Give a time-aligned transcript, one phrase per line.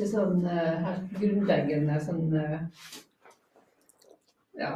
[0.00, 2.60] ganske sånn eh, helt grunnleggende sånn eh,
[4.60, 4.70] ja,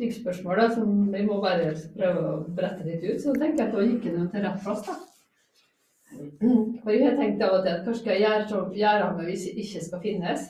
[0.00, 3.20] livsspørsmål som vi må bare prøve å brette litt ut.
[3.22, 4.96] Så tenker jeg at da gikk jeg til rett plass, da.
[6.14, 9.30] For jeg har tenkt av og til at kanskje skal jeg gjøre så gjøre meg
[9.30, 10.44] hvis jeg ikke skal finnes.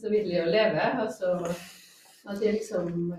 [0.00, 0.86] Så vil jeg jo leve.
[1.02, 1.34] Altså
[2.26, 3.12] at jeg liksom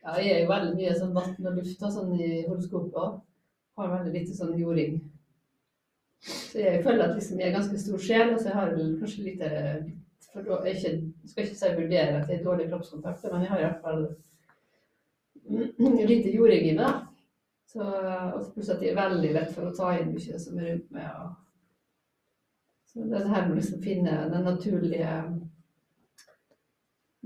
[0.00, 3.18] Ja, jeg er jo veldig mye sånn vann og luft og sånn i horoskopet.
[3.76, 4.96] Har veldig lite sånn jording.
[6.20, 8.96] Så jeg føler at liksom jeg er ganske stor sjel, og så jeg har vel
[9.00, 9.44] kanskje litt
[10.32, 13.50] for da, jeg ikke, skal ikke si vurdere at jeg har dårlig kroppskontakt, men jeg
[13.50, 14.02] har i hvert fall
[16.06, 17.06] lite jording i meg.
[17.70, 20.72] Så, og pluss at jeg er veldig lett for å ta inn mye som er
[20.72, 21.10] rundt meg.
[21.22, 21.28] Og,
[22.90, 25.12] så det her med liksom finne den naturlige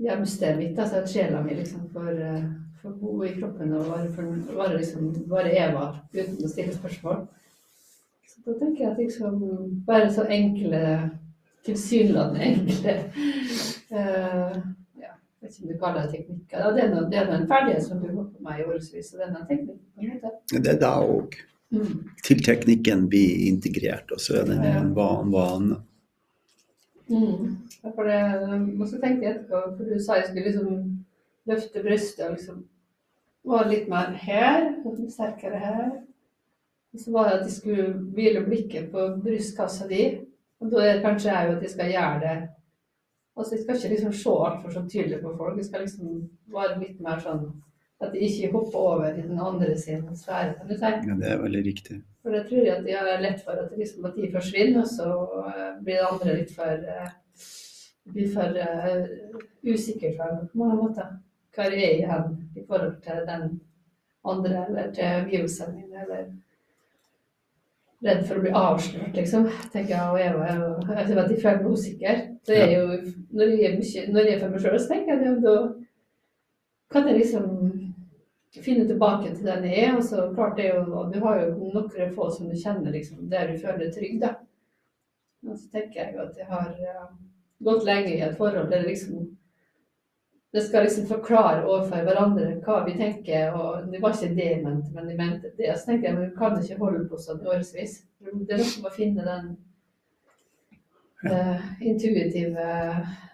[0.05, 2.45] hjemstedet mitt, altså at sjela mi liksom får, eh,
[2.85, 5.07] bo i kroppen og være, for, liksom,
[5.49, 7.25] Eva uten å stille spørsmål.
[8.45, 9.37] Da tenker jeg at liksom
[9.87, 10.81] bare så enkle,
[11.65, 12.97] tilsynelatende enkle
[13.95, 14.57] uh,
[15.45, 16.69] vet ikke om du kaller det teknikker.
[16.75, 19.21] Det er, noe, det er en ferdighet som du har på meg i årevis, og
[19.21, 20.29] det er.
[20.53, 21.37] Det er da òg.
[21.73, 21.97] Mm.
[22.23, 25.79] Til teknikken blir integrert, og så er det en van- vane.
[27.09, 27.57] Mm.
[27.83, 28.21] Ja, For det,
[28.79, 30.69] og så tenkte jeg etterpå, for du sa jeg skulle liksom
[31.45, 32.63] løfte brystet og liksom
[33.45, 35.91] var litt mer her, litt sterkere her.
[36.97, 40.03] Så var det at de skulle hvile blikket på brystkassa di.
[40.63, 42.35] Og da er det kanskje jo at de skal gjøre det
[43.35, 45.57] Altså, jeg skal ikke liksom se altfor så tydelig på folk.
[45.57, 46.11] Jeg skal liksom
[46.55, 47.41] være litt mer sånn
[47.99, 50.53] at de ikke hopper over i den andre sin sfære.
[50.57, 50.91] kan du si.
[51.09, 51.97] Ja, det er veldig riktig.
[52.23, 54.87] For det tror jeg at de har lett for at, liksom, at de forsvinner, og
[54.87, 55.09] så
[55.49, 57.11] eh, blir det andre litt for eh,
[58.13, 59.05] blir for uh,
[59.63, 61.13] usikker for på mange måter.
[61.55, 63.45] Hva er jeg igjen i forhold til den
[64.25, 66.27] andre, eller til omgivelsene mine, eller
[68.03, 69.47] redd for å bli avslørt, liksom.
[69.73, 72.21] tenker jeg, og jeg, jo Jeg tror at de føler meg usikker.
[72.45, 72.85] Så jeg jo,
[73.31, 75.55] når jeg når jeg er for meg sjøl, så tenker jeg at da
[76.93, 77.45] kan jeg liksom
[78.63, 79.95] finne tilbake til den jeg er.
[79.97, 83.29] Og så klart det er jo, Du har jo noen få som du kjenner liksom,
[83.31, 84.19] der du føler deg trygg.
[84.21, 84.35] da.
[85.45, 87.09] Og så tenker jeg jo at jeg har uh,
[87.63, 89.25] gått lenge i et forhold der liksom
[90.55, 93.51] det skal liksom forklare overfor hverandre hva vi tenker.
[93.53, 95.73] og Det var ikke det jeg mente, men jeg mente det.
[95.75, 97.95] Så tenker jeg men vi kan ikke holde på sånn i årevis.
[98.23, 99.49] Det er noe med å finne den
[101.27, 102.67] uh, intuitive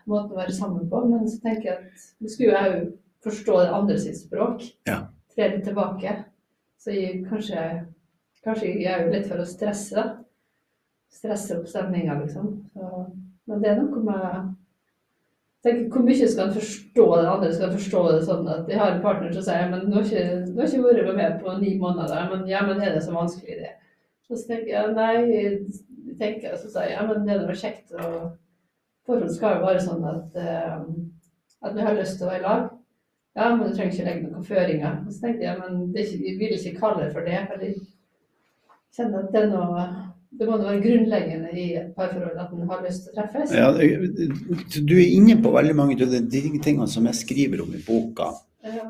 [0.09, 1.03] måten å være sammen på.
[1.11, 2.89] Men så tenker jeg at vi skulle jo òg
[3.27, 4.65] forstå det andre sitt språk.
[4.89, 4.97] Ja.
[5.35, 6.15] Tre litt tilbake.
[6.81, 7.67] Så jeg, kanskje,
[8.41, 10.07] kanskje jeg er jo litt for å stresse, da.
[11.13, 12.49] Stresse opp stemninga, liksom.
[12.73, 13.05] Så,
[13.45, 14.50] men det er noe med
[15.63, 17.53] tenker, Hvor mye skal en forstå den andre?
[17.53, 20.07] Skal en forstå det sånn at de har en partner som sier men du har
[20.07, 20.25] ikke,
[20.57, 22.27] har vært med meg på ni måneder.
[22.33, 23.71] Men ja, men er det så vanskelig, det?
[24.31, 27.57] Og så tenker jeg nei, jeg tenker, så sier jeg ja, men det er noe
[27.63, 27.91] kjekt.
[27.99, 28.37] og
[29.05, 30.85] Forhold skal jo være sånn at, uh,
[31.67, 32.69] at vi har lyst til å være i lag.
[33.35, 35.01] Ja, men du trenger ikke legge noen føringer.
[35.05, 37.41] Og så tenkte jeg men det er ikke, jeg vil ikke kalle det for det.
[37.49, 37.75] for jeg
[38.95, 39.85] kjenner at det er noe
[40.39, 43.51] det må være grunnleggende i et parforhold at en har lyst til å treffes.
[43.51, 43.67] Ja,
[44.87, 48.29] du er inne på veldig mange av de tingene som jeg skriver om i boka.
[48.63, 48.87] Ja.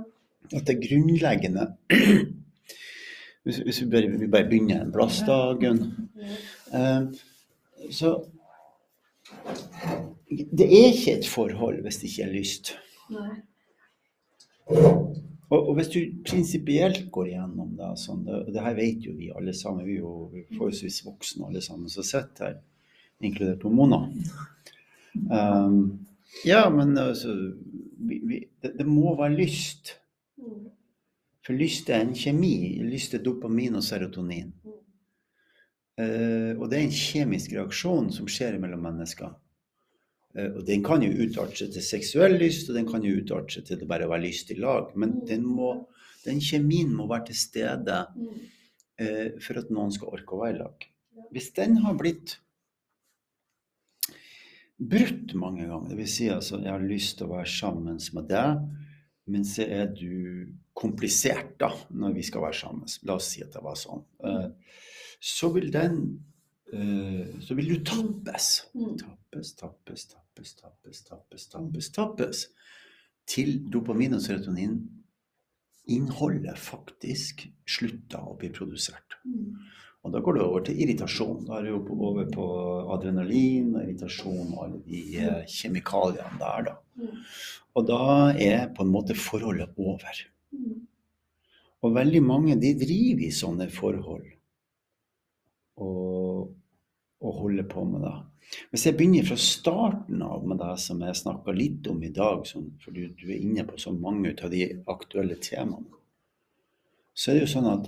[0.51, 1.67] At det er grunnleggende
[3.41, 5.79] Hvis, vi, bare, vi bare begynner en plass, da, Gunn.
[6.77, 7.07] Eh,
[7.89, 8.11] så
[10.29, 12.75] Det er ikke et forhold hvis det ikke er lyst.
[13.09, 13.31] Nei.
[15.51, 19.31] Og, og hvis du prinsipielt går igjennom det, sånn, det, det her vet jo vi
[19.35, 22.61] alle sammen, vi er jo forholdsvis voksne alle sammen som sitter her,
[23.21, 24.05] inkludert Mona.
[25.27, 26.07] Um,
[26.47, 27.35] ja, men altså
[27.99, 29.97] vi, vi, det, det, må være lyst.
[31.45, 32.79] For lyst er en kjemi.
[32.87, 34.53] Lyst er dopamin og serotonin.
[35.99, 39.35] Uh, og det er en kjemisk reaksjon som skjer mellom mennesker.
[40.37, 43.57] Uh, og Den kan jo utarte seg til seksuell lyst, og den kan jo utarte
[43.57, 44.93] seg til å bare være lyst i lag.
[44.99, 45.73] Men den, må,
[46.25, 47.97] den kjemien må være til stede
[49.01, 50.87] eh, for at noen skal orke å være i lag.
[51.35, 52.37] Hvis den har blitt
[54.81, 56.15] brutt mange ganger, dvs.
[56.15, 58.63] Si altså jeg har lyst til å være sammen med deg,
[59.31, 62.95] men så er du komplisert da, når vi skal være sammen.
[63.05, 64.01] La oss si at det var sånn.
[65.21, 66.01] så vil den
[66.71, 68.47] så vil du tappes.
[68.71, 71.91] Tappes, tappes, tappes, tappes, tappes, tappes, tappes.
[71.91, 72.47] tappes
[73.27, 74.79] Til dopamin og serotonin
[75.91, 79.17] innholdet faktisk slutter å bli produsert.
[80.01, 81.45] Og da går det over til irritasjon.
[81.45, 82.45] Da er det jo over på
[82.95, 85.01] adrenalin og irritasjon og alle de
[85.51, 86.75] kjemikaliene der, da.
[87.77, 88.03] Og da
[88.33, 90.23] er på en måte forholdet over.
[91.81, 94.25] Og veldig mange de driver i sånne forhold.
[95.81, 96.30] Og,
[97.21, 98.17] å holde på med det.
[98.73, 102.43] Hvis jeg begynner fra starten av med det som jeg snakka litt om i dag,
[102.47, 105.99] sånn, for du, du, er inne på så mange av de aktuelle temaene,
[107.13, 107.87] så er det jo sånn at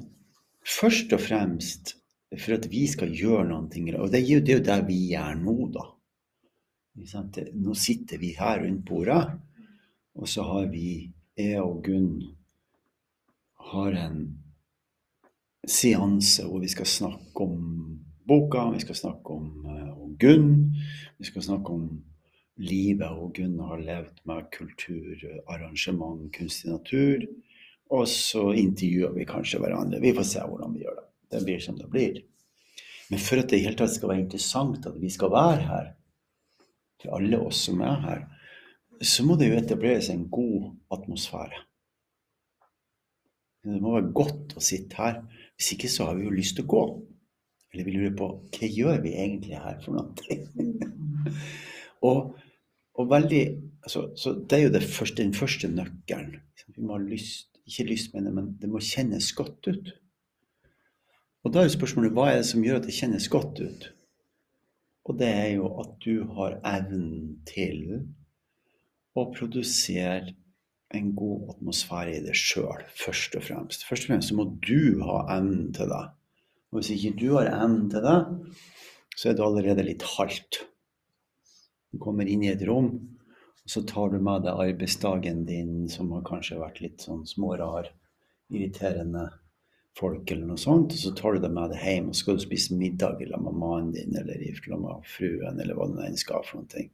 [0.67, 1.95] først og fremst
[2.33, 5.35] for at vi skal gjøre noen ting, og det er jo det, det vi gjør
[5.41, 5.87] nå, da.
[6.93, 9.21] Nå sitter vi her rundt bordet,
[10.13, 12.15] og så har vi, jeg og Gunn,
[13.73, 14.17] har en
[15.63, 17.61] seanse hvor vi skal snakke om
[18.27, 20.49] boka, vi skal snakke om, uh, om Gunn,
[21.17, 21.87] vi skal snakke om
[22.61, 27.25] livet og Gunn har levd med kultur, arrangement, kunstig natur.
[27.93, 30.01] Og så intervjuer vi kanskje hverandre.
[30.01, 31.07] Vi får se hvordan vi gjør det.
[31.33, 32.21] Det blir som det blir.
[33.11, 35.91] Men for at det i hele tatt skal være interessant at vi skal være her,
[37.01, 38.23] for alle oss som er her,
[39.03, 41.59] så må det jo etableres en god atmosfære.
[43.63, 45.19] Det må være godt å sitte her.
[45.55, 46.83] Hvis ikke så har vi jo lyst til å gå.
[47.73, 50.37] Eller vi lurer på hva gjør vi egentlig her for noe?
[52.07, 52.35] og,
[52.93, 53.41] og, veldig
[53.81, 56.37] altså, Så det er jo det første, den første nøkkelen.
[56.67, 59.93] Vi må ha lyst, ikke lyst, mener men det må kjennes godt ut.
[61.43, 63.89] Og da er jo spørsmålet hva er det som gjør at det kjennes godt ut?
[65.03, 68.05] Og det er jo at du har evnen til
[69.17, 70.31] å produsere
[70.93, 73.85] en god atmosfære i deg sjøl, først og fremst.
[73.89, 76.03] Først og fremst så må du ha evnen til det.
[76.73, 78.19] Og hvis ikke du har evnen til det,
[79.13, 80.63] så er det allerede litt halvt.
[81.93, 82.89] Du kommer inn i et rom,
[83.63, 87.91] og så tar du med deg arbeidsdagen din, som har kanskje vært litt sånn smårar,
[88.49, 89.27] irriterende
[89.93, 92.39] folk, eller noe sånt, og så tar du det med deg hjem og så skal
[92.39, 94.41] du spise middag sammen med mannen din eller
[94.81, 96.87] med fruen, eller hva det enn skal for noe.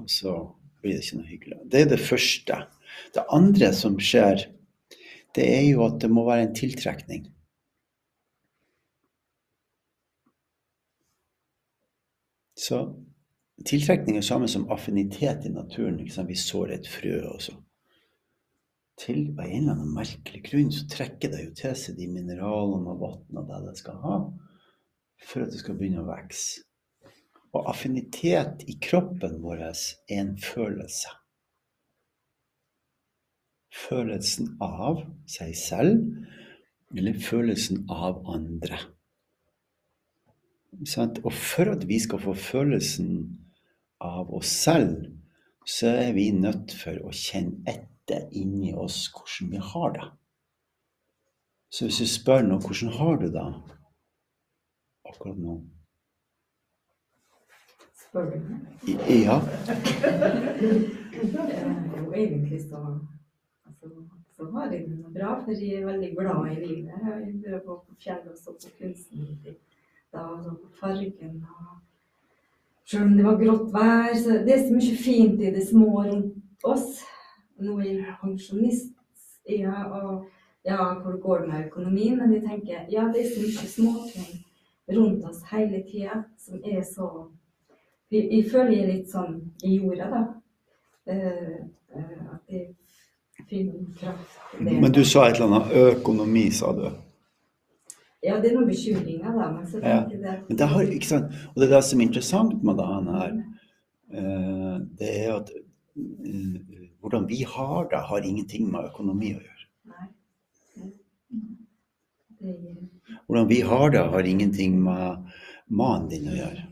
[0.00, 0.32] Og så
[0.80, 1.60] blir det ikke noe hyggelig.
[1.68, 2.58] Det er det første.
[3.12, 4.48] Det andre som skjer,
[5.36, 7.28] det er jo at det må være en tiltrekning.
[12.64, 12.80] Så
[13.66, 16.00] tiltrekning er samme som affinitet i naturen.
[16.00, 17.56] Vi sår et frø, også.
[18.98, 23.00] til en eller annen merkelig grunn så trekker det jo til seg de mineralene og
[23.00, 24.18] vannene det det skal ha,
[25.18, 26.62] for at det skal begynne å vokse.
[27.54, 29.82] Og affinitet i kroppen vår er
[30.14, 31.10] en følelse.
[33.74, 36.06] Følelsen av seg selv,
[36.94, 38.78] eller følelsen av andre.
[41.24, 43.10] Og for at vi skal få følelsen
[44.00, 45.06] av oss selv,
[45.66, 50.08] så er vi nødt for å kjenne etter inni oss hvordan vi har det.
[51.74, 53.46] Så hvis du spør nå hvordan har du det
[55.10, 55.54] akkurat nå
[57.98, 58.60] Spør du meg?
[59.10, 59.40] Ja.
[62.14, 63.00] egentlig så,
[63.66, 63.86] altså,
[64.36, 66.92] så har jeg det bra, for jeg er veldig glad i livet.
[67.08, 69.26] Jeg prøver å på fjellet og så på kunsten
[70.14, 70.22] litt.
[70.22, 71.70] og så på fargen og
[72.86, 76.02] Selv om det var grått vær, så det er så mye fint i det små
[76.04, 77.00] rundt oss
[77.56, 78.92] nå er jeg pensjonist,
[79.48, 80.24] ja, og
[80.64, 82.18] ja, hvor går det med økonomien?
[82.18, 84.44] Men jeg tenker ja, det er så mye småting
[84.96, 87.10] rundt oss hele tida som er så
[88.10, 90.24] jeg, jeg, føler jeg er litt sånn i jorda, da.
[91.04, 91.64] Uh,
[91.96, 94.36] uh, at jeg finner kraft.
[94.60, 96.84] Men du sa et eller annet økonomi, sa du?
[98.24, 99.50] Ja, det er noen bekymringer, da.
[99.52, 99.98] Men så ja.
[100.08, 101.34] det, men det har, ikke sant?
[101.52, 103.34] Og det er det som er interessant med det her,
[104.16, 105.52] uh, det er at
[107.04, 109.66] hvordan vi har det, har ingenting med økonomi å gjøre.
[113.26, 115.28] Hvordan vi har det, har ingenting med
[115.68, 116.66] mannen din å gjøre.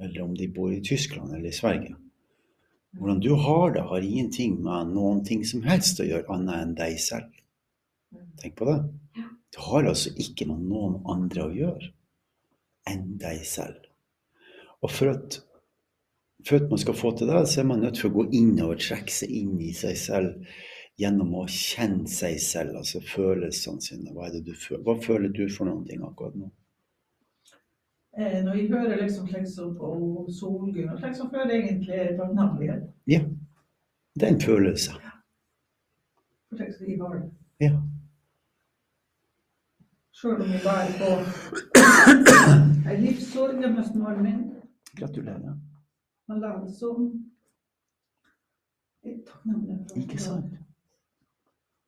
[0.00, 1.96] Eller om de bor i Tyskland eller i Sverige.
[2.98, 6.76] Hvordan du har det, har ingenting med noen ting som helst å gjøre, annet enn
[6.78, 7.32] deg selv.
[8.40, 8.78] Tenk på det.
[9.50, 11.92] Det har altså ikke med noen andre å gjøre
[12.90, 13.88] enn deg selv.
[14.80, 15.40] Og for at
[16.46, 18.54] for at man skal få til det, så er man nødt til å gå inn
[18.64, 20.46] og trekke seg inn i seg selv
[21.00, 24.14] gjennom å kjenne seg selv, altså følelsene sine.
[24.16, 24.82] Hva, du føler?
[24.86, 26.50] Hva føler du for noen ting akkurat nå?
[28.18, 32.88] Eh, når jeg hører liksom slik og Solgunn, og slik så føler jeg egentlig takknemlighet.
[33.08, 33.22] Ja.
[34.18, 34.96] Det er en følelse.
[36.50, 37.24] For slik som jeg har det.
[37.64, 37.74] Ja.
[40.20, 41.10] Sjøl om vi bærer på
[42.90, 44.40] ei livssorg med mannen min.
[44.98, 45.54] Gratulerer.
[46.28, 46.74] Men land det
[49.30, 49.78] takknemlig.
[49.96, 50.58] Ikke sant?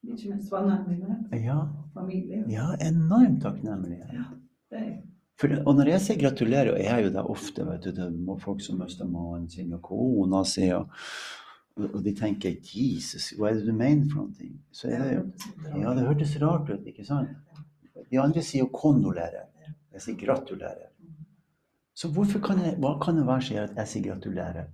[0.02, 0.48] Ikke minst
[0.88, 1.18] mine.
[1.44, 1.58] Ja.
[1.94, 2.44] Familie.
[2.48, 4.00] Ja, enormt takknemlig.
[4.12, 4.24] Ja,
[4.70, 4.96] det er
[5.40, 8.04] for, og når jeg sier gratulerer, og jeg er jo det ofte, vet du, det
[8.06, 10.92] er folk som mister mannen sin og kona si, og,
[11.82, 15.24] og, de tenker 'Jesus, hva er det du mener for noe?' Så det jo
[15.80, 17.28] Ja, det hørtes rart ut, ikke sant?
[18.12, 19.46] De andre sier jo 'kondolerer'.
[19.92, 20.88] Jeg sier 'gratulerer'.
[21.94, 22.08] Så
[22.44, 24.66] kan jeg, hva kan det være som gjør at jeg sier gratulerer?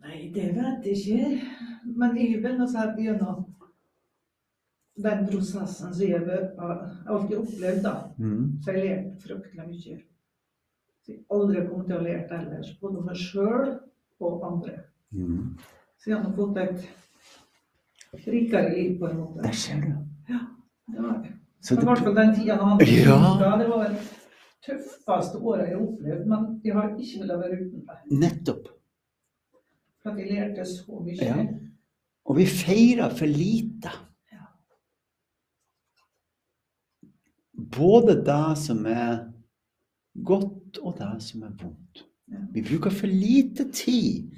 [0.00, 1.42] Nei, det vet jeg ikke.
[1.84, 3.44] Men jeg vil nå si at gjennom
[5.02, 8.62] den prosessen som jeg har alltid opplevd, da, Mm.
[8.62, 10.02] så har jeg lært fryktelig mye.
[11.02, 13.80] Så jeg aldri kommet til å ha ellers, både meg sjøl
[14.20, 14.78] og andre.
[15.12, 15.58] Mm.
[15.98, 16.88] Så jeg har fått et
[18.26, 19.42] rikere liv, på en måte.
[19.42, 19.92] Der ser du.
[20.92, 21.39] Det var det.
[21.60, 23.16] Så I det, hvert fall den tida han Ja.
[23.60, 24.02] Det var det
[24.64, 28.04] tøffeste året jeg har opplevd, men jeg har ikke villet være uten deg.
[28.22, 28.68] nettopp.
[30.02, 31.16] For at jeg lærte så mye.
[31.20, 31.42] Ja.
[32.30, 33.92] Og vi feirer for lite.
[34.32, 34.46] Ja.
[37.76, 39.26] Både det som er
[40.24, 42.04] godt, og det som er vondt.
[42.30, 42.44] Ja.
[42.54, 44.30] Vi bruker for lite tid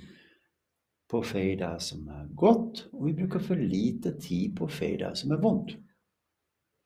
[1.10, 4.72] på å feire det som er godt, og vi bruker for lite tid på å
[4.72, 5.74] feire det som er vondt.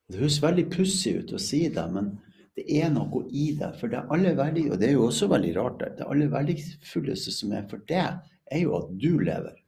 [0.07, 2.13] Det høres veldig pussig ut å si det, men
[2.57, 3.73] det er noe i det.
[3.81, 7.55] For det aller verdig, og det er jo også veldig rart, det, aller verdifulleste som
[7.57, 8.05] er for det,
[8.47, 9.59] er jo at du lever.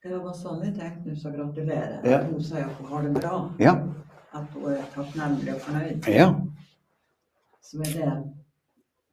[0.00, 1.98] Det var sånn jeg tenkte hun sa gratulerer.
[2.08, 2.22] Ja.
[2.30, 3.34] Hun sier at hun har det bra.
[3.60, 3.74] Ja.
[4.32, 6.08] At hun er takknemlig og fornøyd.
[6.08, 6.30] Ja.
[7.60, 8.12] Så er det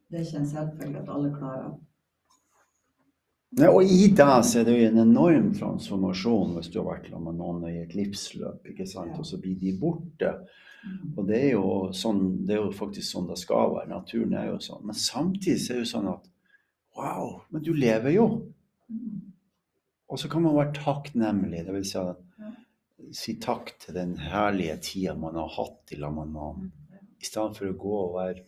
[0.08, 1.74] Det er ikke en selvfølge at alle klarer.
[3.56, 7.06] Ja, og i deg så er det jo en enorm transformasjon hvis du har vært
[7.08, 9.14] sammen med noen i et livsløp, ikke sant?
[9.16, 10.34] Og så blir de borte.
[11.16, 13.88] Og det er, jo sånn, det er jo faktisk sånn det skal være.
[13.90, 14.84] Naturen er jo sånn.
[14.90, 16.28] Men samtidig så er det jo sånn at
[16.98, 18.28] wow, men du lever jo.
[20.08, 21.64] Og så kan man være takknemlig.
[21.66, 22.04] Det vil si,
[23.16, 26.70] si takk til den herlige tida man har hatt i lag med noen.
[27.18, 28.46] I stedet for å gå og være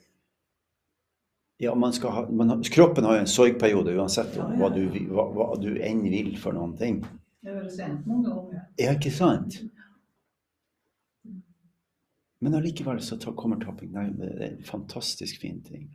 [1.60, 4.86] ja, man skal ha, man Kroppen har jo en sorgperiode uansett Ja, ja, hva, du,
[5.12, 7.02] hva, hva du enn vil for noen ting.
[7.44, 8.62] Det høres enten om, ganger.
[8.80, 9.58] Ja, ikke sant?
[12.40, 13.92] Men allikevel så kommer tapping.
[13.92, 15.90] Nei, det er en fantastisk fin ting.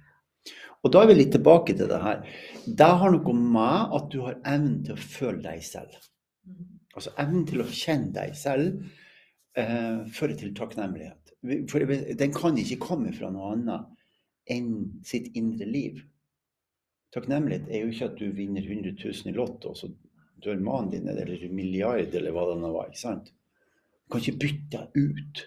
[0.86, 2.22] Og da er vi litt tilbake til det her.
[2.66, 5.98] Det har noe med at du har evnen til å føle deg selv.
[6.94, 8.86] Altså evnen til å kjenne deg selv
[9.58, 11.34] eh, fører til takknemlighet.
[11.74, 11.82] For
[12.22, 13.95] den kan ikke komme fra noe annet
[14.52, 16.02] enn sitt indre liv.
[17.16, 19.90] Takknemlighet er jo ikke at du vinner 100 000 i Lotto, så
[20.44, 22.90] dør mannen din, eller milliard, eller hva det nå var.
[22.92, 23.32] ikke sant?
[24.06, 25.46] Du kan ikke bytte deg ut.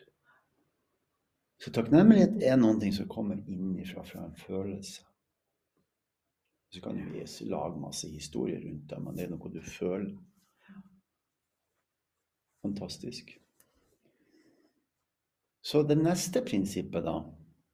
[1.59, 5.05] Så takknemlighet er noe som kommer innenfra, fra en følelse.
[6.71, 10.13] Så kan vi lage masse historier rundt det, men det er noe du føler.
[12.63, 13.31] Fantastisk.
[15.65, 17.17] Så det neste prinsippet, da,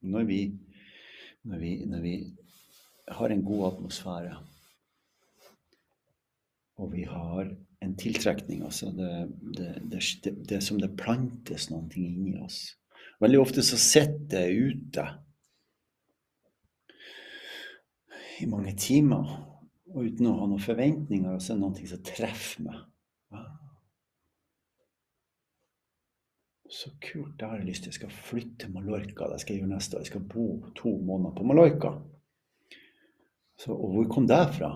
[0.01, 0.39] når vi,
[1.45, 2.15] når vi, når vi
[3.07, 4.37] har en god atmosfære,
[6.75, 7.51] og vi har
[7.85, 9.11] en tiltrekning, altså det,
[9.57, 12.75] det, det, det, som det plantes noen ting inni oss.
[13.23, 15.05] Veldig ofte så sitter det ute
[18.41, 19.29] i mange timer,
[19.93, 22.81] og uten å ha noen forventninger, så er det noe som treffer meg.
[23.31, 23.53] Wow.
[26.75, 27.93] Så kult, det har jeg lyst til.
[27.93, 29.29] Jeg skal flytte til Mallorca.
[29.31, 30.03] Det skal jeg gjøre neste år.
[30.03, 31.93] Jeg skal bo to måneder på Mallorca.
[33.61, 34.71] Så, og hvor kom det fra?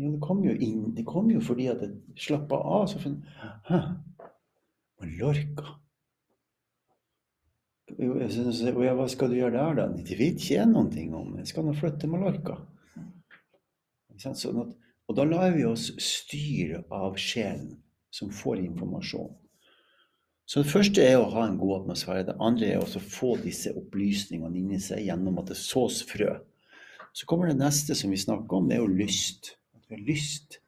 [0.00, 2.86] Jo, det kom jo inn, det kom jo fordi at jeg slappa av.
[2.88, 3.28] Så fant?
[5.02, 5.76] Mallorca?
[7.98, 9.86] Jeg synes, og ja, hva skal du gjøre der, da?
[9.92, 11.36] Det vet ikke jeg noen ting om.
[11.42, 12.56] Jeg skal nå flytte til Mallorca.
[14.16, 14.74] Sånn at,
[15.04, 17.74] og da lar vi oss styre av sjelen,
[18.08, 19.34] som får informasjon.
[20.44, 22.26] Så det første er å ha en god atmosfære.
[22.28, 26.34] Det andre er å få disse opplysningene inni seg gjennom at det sås frø.
[27.16, 29.54] Så kommer det neste som vi snakker om, det er jo lyst.
[29.76, 30.58] At vi har lyst.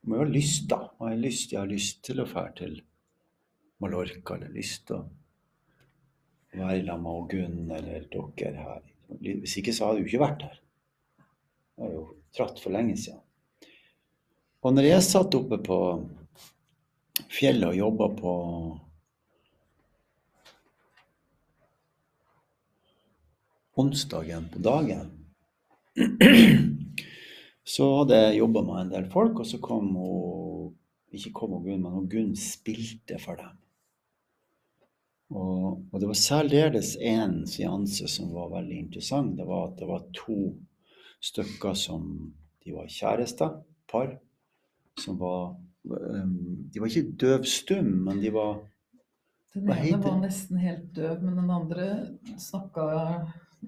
[0.00, 0.80] Vi må jo ha lyst, da.
[0.98, 2.80] Jeg har lyst, jeg har lyst til å dra til
[3.82, 5.04] Mallorca, eller lyst til å
[6.56, 8.84] være sammen med Gunn eller dere her.
[9.20, 10.58] Hvis ikke så hadde jeg ikke vært her.
[11.76, 12.04] Jeg har jo
[12.38, 13.20] dratt for lenge siden.
[14.64, 15.78] Og når jeg satt oppe på
[17.30, 18.32] fjellet og jobba på
[23.76, 25.12] onsdagen på dagen,
[27.76, 30.74] så hadde jeg jobba med en del folk, og så kom hun
[31.16, 33.54] Ikke kom hun Gunn, men hun Gunn spilte for dem.
[35.32, 39.36] Og, og det var særdeles én seanse som var veldig interessant.
[39.38, 40.40] Det var at det var to
[41.22, 42.34] stykker som
[42.66, 44.16] De var kjærester, par,
[44.98, 45.54] som var
[45.86, 48.58] um, De var ikke døvstum, men de var
[49.54, 51.86] Den ene var nesten helt døv, men den andre
[52.42, 52.88] snakka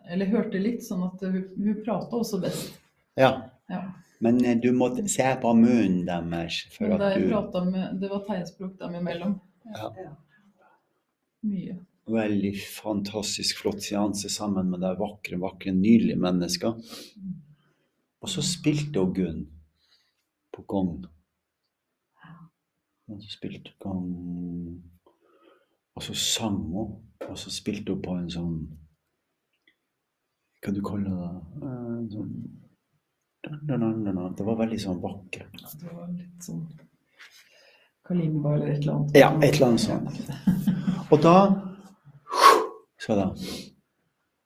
[0.07, 2.77] Eller hørte litt, sånn at hun, hun prata også best.
[3.19, 3.33] Ja.
[3.69, 3.83] Ja.
[4.25, 8.79] Men eh, du må se på munnen deres for at du med, det var tegnspråk
[8.81, 9.37] dem imellom.
[9.75, 9.93] Ja.
[9.99, 10.15] Ja.
[11.49, 11.77] Mye.
[12.09, 16.79] veldig fantastisk flott seanse sammen med de vakre, vakre, nydelige mennesker.
[18.19, 19.43] Og så spilte hun Gunn
[20.57, 20.95] på gong.
[23.09, 24.83] Og så spilte hun gong.
[25.95, 26.97] Og så sang hun,
[27.29, 28.59] og så spilte hun på en sånn
[30.65, 31.31] Hva du kaller det?
[31.63, 32.33] Eh, sånn.
[33.49, 35.63] Det var veldig sånn vakkert.
[35.63, 36.67] Ja, Det var litt sånn
[38.09, 39.17] kalimba eller et eller annet.
[39.17, 40.21] Ja, et eller annet sånt.
[41.13, 41.37] Og da
[42.99, 43.29] så, da,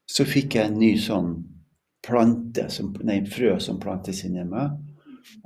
[0.06, 1.32] så fikk jeg en ny sånn
[2.02, 4.76] plante, som, nei, frø som plantes inni meg.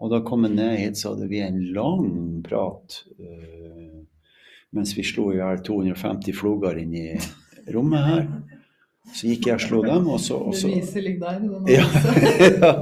[0.00, 2.08] Og da kom jeg ned hit, så hadde vi en lang
[2.44, 4.02] prat øh,
[4.76, 7.06] mens vi slo i hjel 250 floger inn i
[7.72, 8.24] rommet her.
[9.14, 10.70] Så gikk jeg og slo dem, og så, og så
[11.70, 11.84] ja,
[12.62, 12.72] ja.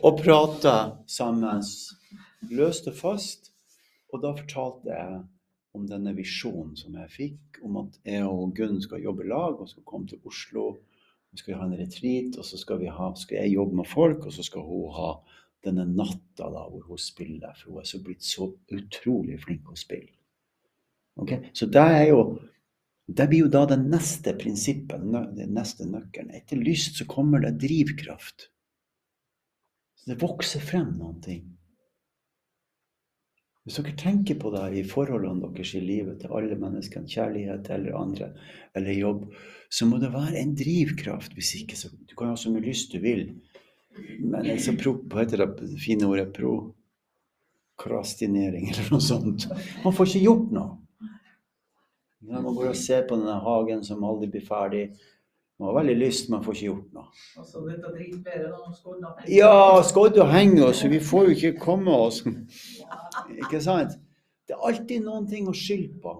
[0.00, 1.62] Og prata sammen.
[2.50, 3.50] Løst og fast.
[4.10, 5.20] Og da fortalte jeg
[5.76, 9.60] om denne visjonen som jeg fikk, om at jeg og Gunn skal jobbe i lag
[9.60, 10.80] og skal komme til Oslo.
[11.30, 14.26] Vi skal ha en retreat, og så skal, vi ha, skal jeg jobbe med folk,
[14.26, 15.12] og så skal hun ha
[15.62, 19.78] denne natta da, hvor hun spiller, for hun er så blitt så utrolig flink å
[19.78, 20.16] spille.
[21.20, 21.36] Ok?
[21.54, 22.24] Så det er jo
[23.16, 25.02] det blir jo da det neste prinsippet,
[25.36, 26.30] den neste nøkkelen.
[26.36, 28.50] Etter lyst så kommer det drivkraft.
[29.98, 31.42] Så det vokser frem noen ting.
[33.64, 37.98] Hvis dere tenker på det i forholdene deres i livet til alle menneskene, kjærlighet eller
[37.98, 38.26] andre,
[38.78, 39.26] eller jobb,
[39.70, 41.34] så må det være en drivkraft.
[41.36, 43.22] Hvis ikke, så Du kan ha så mye lyst du vil,
[44.20, 46.32] men altså, pro, hva heter det fine ordet?
[47.76, 49.48] Prokrastinering, eller noe sånt.
[49.84, 50.70] Man får ikke gjort noe.
[52.20, 54.84] Ja, man går bare se på denne hagen som aldri blir ferdig.
[55.60, 57.06] Man har veldig lyst, men man får ikke gjort noe.
[57.40, 61.52] Og så dette dritværet når skodda Ja, skodd og henge så vi får jo ikke
[61.60, 62.22] komme oss.
[63.36, 63.96] Ikke sant?
[64.48, 66.14] Det er alltid noen ting å skylde på.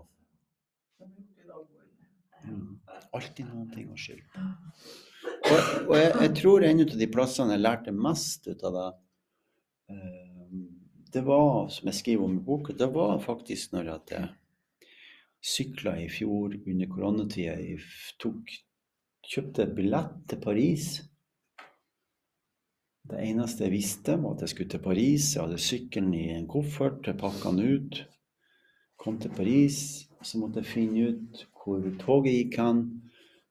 [3.10, 4.44] Alltid noen ting å skylde på.
[5.40, 5.56] Og,
[5.88, 8.88] og jeg, jeg tror en av de plassene jeg lærte mest ut av det,
[9.94, 10.60] eh,
[11.16, 14.28] det var, som jeg skriver om i boka, det var faktisk når at jeg
[15.40, 17.57] sykla i fjor under koronatida.
[17.61, 17.81] Jeg
[18.20, 18.53] tok,
[19.31, 20.90] kjøpte billett til Paris.
[23.11, 25.35] Det eneste jeg visste, var at jeg skulle til Paris.
[25.35, 28.03] Jeg hadde sykkelen i en koffert, jeg pakka den ut.
[29.00, 32.85] Kom til Paris, så måtte jeg finne ut hvor toget gikk hen.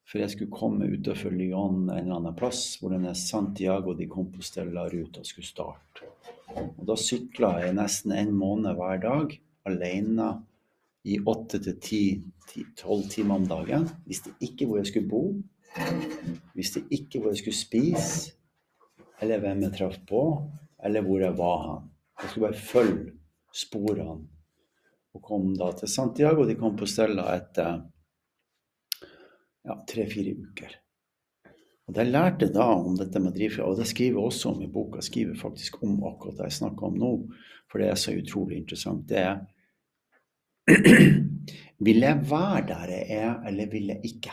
[0.09, 5.21] For jeg skulle komme utenfor Lyon en eller annen plass hvor denne Santiago de Compostela-ruta
[5.27, 6.07] skulle starte.
[6.55, 9.35] Og da sykla jeg nesten en måned hver dag
[9.69, 10.31] alene
[11.07, 12.03] i åtte til ti,
[12.49, 13.87] ti, tolv timer om dagen.
[14.07, 15.23] Visste ikke hvor jeg skulle bo.
[16.57, 18.35] Visste ikke hvor jeg skulle spise
[19.19, 20.23] eller hvem jeg traff på,
[20.83, 21.87] eller hvor jeg var han.
[22.21, 23.13] Jeg skulle bare følge
[23.55, 24.19] sporene.
[25.15, 27.81] Og kom da til Santiago de kom på Stella etter
[29.65, 30.75] ja, tre-fire uker.
[31.89, 34.69] Og jeg lærte da om dette med drivkraft, og det skriver jeg også om i
[34.69, 37.09] boka, jeg skriver faktisk om akkurat det jeg snakker om nå,
[37.65, 39.39] for det er så utrolig interessant, det er
[41.85, 44.31] Vil jeg være der jeg er, eller vil jeg ikke?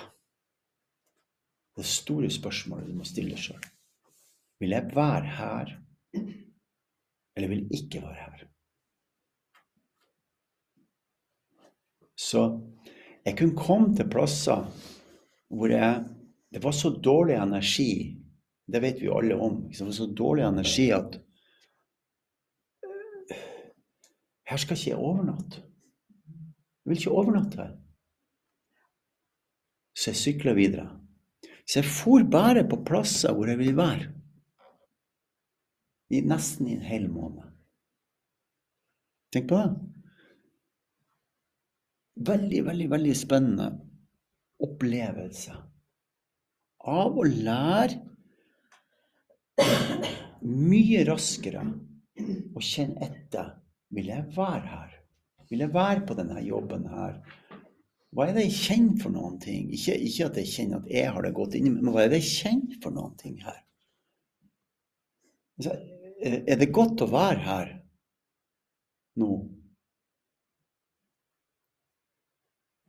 [1.76, 3.62] Det store spørsmålet du må stille sjøl.
[4.60, 5.72] Vil jeg være her,
[7.36, 8.48] eller vil jeg ikke være her?
[12.16, 12.42] Så
[13.24, 14.64] jeg kunne komme til plasser
[15.48, 16.04] hvor jeg,
[16.52, 18.16] det var så dårlig energi.
[18.72, 19.68] Det vet vi jo alle om.
[19.70, 21.20] Det var så dårlig energi at
[22.84, 23.36] øh,
[24.48, 25.62] her skal ikke jeg overnatte.
[26.86, 27.70] Jeg vil ikke overnatte her.
[29.90, 30.84] Så jeg sykla videre.
[31.66, 34.12] Så jeg for bare på plasser hvor jeg vil være.
[36.14, 37.42] I nesten i en hel måned.
[39.34, 39.72] Tenk på det.
[42.30, 43.66] Veldig, veldig, veldig spennende
[44.62, 45.56] opplevelse
[46.86, 47.98] av å lære
[50.46, 53.56] mye raskere å kjenne etter.
[53.90, 54.95] Vil jeg være her?
[55.50, 57.18] Vil jeg være på denne jobben her?
[58.16, 59.68] Hva er det jeg kjenner for noen ting?
[59.74, 62.12] Ikke, ikke at jeg kjenner at jeg har det godt inni meg, men hva er
[62.12, 63.58] det jeg kjenner for noen ting her?
[65.58, 65.76] Altså,
[66.24, 67.72] er er det godt å være her
[69.20, 69.30] nå?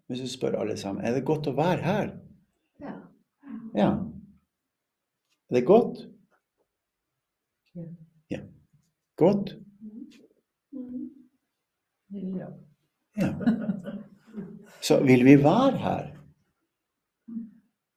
[0.07, 2.13] Hvis du spør alle sammen, er det godt å være her?
[2.79, 2.93] Ja.
[3.75, 3.89] Ja.
[5.49, 6.05] Er det godt?
[8.31, 8.39] Ja.
[9.19, 9.57] Godt?
[12.11, 12.47] Ja.
[14.81, 16.05] Så vil vi være her?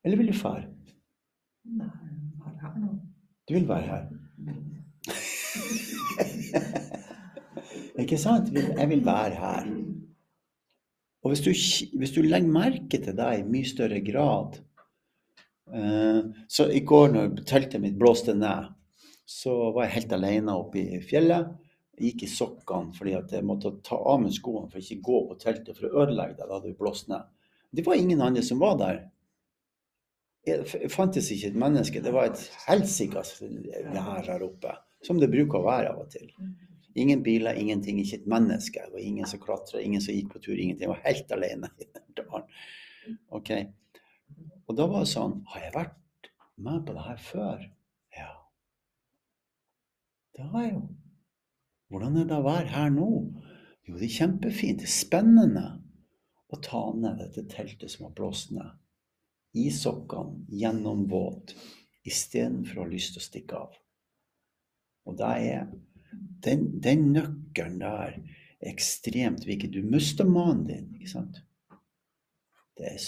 [0.04, 0.64] Eller vil du fare?
[1.64, 1.86] Nei,
[2.40, 2.88] bare her nå.
[3.48, 4.04] Du vil være her.
[8.00, 8.50] Ikke sant?
[8.54, 9.66] Jeg vil være her.
[11.20, 11.50] Og hvis du,
[11.98, 14.56] hvis du legger merke til deg i mye større grad
[15.68, 18.70] eh, Så i går når teltet mitt blåste ned,
[19.28, 21.52] så var jeg helt alene oppe i fjellet.
[22.00, 25.18] Jeg gikk i sokkene fordi at jeg måtte ta av meg skoene for ikke gå
[25.28, 26.46] på teltet for å ødelegge det.
[26.46, 27.28] Da hadde det blåst ned.
[27.70, 29.02] Det var ingen andre som var der.
[30.46, 32.00] Det fantes ikke et menneske.
[32.02, 34.74] Det var et helsikas vær her oppe.
[35.04, 36.30] Som det bruker å være av og til.
[36.98, 38.82] Ingen biler, ingenting, ikke et menneske.
[38.82, 40.88] Det var ingen som klatra, ingen som gikk på tur, ingenting.
[40.88, 42.48] Jeg var helt alene i den dalen.
[43.36, 43.52] Ok.
[44.66, 46.28] Og da var det sånn Har jeg vært
[46.60, 47.62] med på det her før?
[48.16, 48.32] Ja.
[50.36, 50.82] Det har jeg jo.
[51.90, 53.08] Hvordan er det å være her nå?
[53.88, 54.82] Jo, det er kjempefint.
[54.82, 55.66] Det er spennende
[56.50, 58.78] å ta ned dette teltet som har blåst ned.
[59.58, 61.56] I sokkene, gjennomvåt,
[62.06, 63.74] istedenfor å ha lyst til å stikke av.
[65.10, 65.66] Og det er
[66.44, 69.72] den, den nøkkelen der er ekstremt viktig.
[69.74, 71.42] Du mister mannen din, ikke sant?
[72.78, 73.02] Det er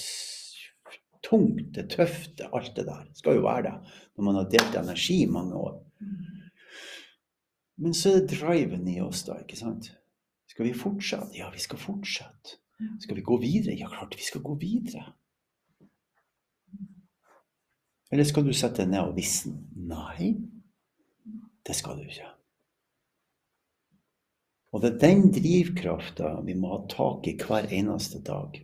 [1.23, 3.07] tungt, det er tøft, alt det der.
[3.09, 3.77] Det skal jo være det
[4.17, 5.79] når man har delt energi i mange år.
[7.83, 9.91] Men så er det driven i oss, da, ikke sant?
[10.51, 11.35] Skal vi fortsette?
[11.35, 12.61] Ja, vi skal fortsette.
[13.03, 13.75] Skal vi gå videre?
[13.79, 15.05] Ja, klart vi skal gå videre.
[18.13, 19.57] Eller skal du sette deg ned og visne?
[19.73, 20.35] Nei,
[21.67, 22.29] det skal du ikke.
[24.73, 28.57] Og det er den drivkrafta vi må ha tak i hver eneste dag.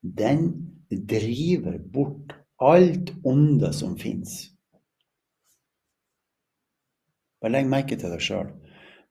[0.00, 0.46] Den
[0.90, 4.53] driver bort alt onde som fins.
[7.44, 8.54] Bare legg merke til deg sjøl.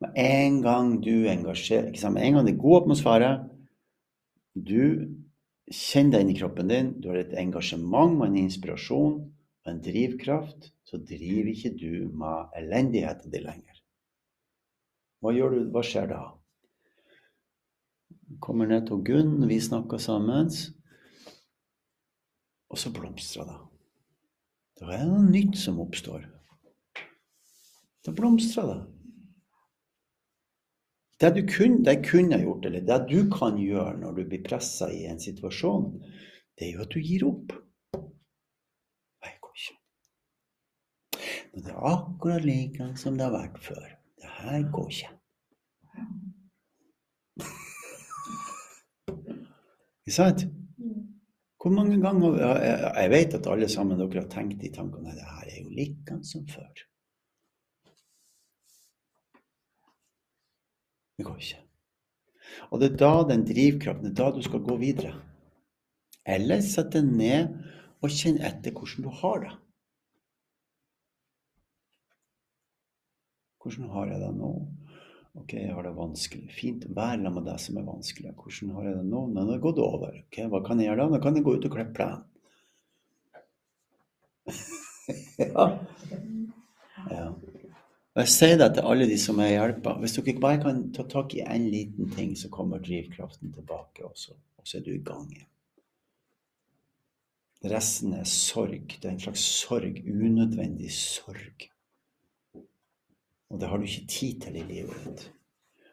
[0.02, 1.92] Med en gang du engasjerer?
[2.10, 3.30] Med en gang det er god atmosfære,
[4.58, 4.80] du
[5.70, 9.84] kjenner deg inn i kroppen din, du har et engasjement og en inspirasjon og en
[9.86, 13.78] drivkraft, så driver ikke du med elendigheten din lenger.
[15.22, 15.62] Hva gjør du?
[15.70, 16.26] Hva skjer da?
[18.42, 20.50] Kommer ned til Gunn, vi snakker sammen,
[22.74, 23.64] og så blomstrer det.
[24.82, 26.33] Da er det noe nytt som oppstår.
[28.06, 28.86] Da blomstrer det.
[31.20, 34.44] Det du kun, det jeg kunne gjort, eller det du kan gjøre når du blir
[34.44, 36.04] pressa i en situasjon,
[36.60, 37.50] det er jo at du gir opp.
[39.24, 39.78] Det går ikke.
[41.54, 43.88] Men det er akkurat like som det har vært før.
[44.20, 45.12] Det her går ikke.
[50.04, 50.42] Ikke sant?
[51.64, 55.24] Hvor mange ganger Jeg jeg vet at alle sammen dere har tenkt de tankene det
[55.24, 56.84] her er jo like som før.
[61.18, 61.62] Det går ikke.
[62.72, 65.14] Og det er da den drivkraften, det er da du skal gå videre.
[66.26, 67.60] Eller sette deg ned
[68.04, 69.54] og kjenne etter hvordan du har det.
[73.64, 74.54] Hvordan har jeg det nå?
[75.40, 76.50] Ok, jeg har det vanskelig.
[76.54, 78.36] Fint Vær sammen med deg som er vanskelig.
[78.38, 79.22] Hvordan har jeg det nå?
[79.32, 80.20] Nå har det gått over.
[80.28, 81.10] Ok, Hva kan jeg gjøre da?
[81.14, 82.30] Nå kan jeg gå ut og klippe plenen.
[85.40, 85.66] ja.
[87.10, 87.28] ja.
[88.14, 89.98] Og jeg sier det til alle de som jeg hjelper.
[90.02, 94.36] Hvis dere bare kan ta tak i en liten ting, så kommer drivkraften tilbake også.
[94.58, 95.50] Og så er du i gang igjen.
[97.74, 99.00] Resten er sorg.
[99.02, 99.98] Det er en slags sorg.
[100.06, 101.70] Unødvendig sorg.
[103.50, 105.32] Og det har du ikke tid til i livet ditt.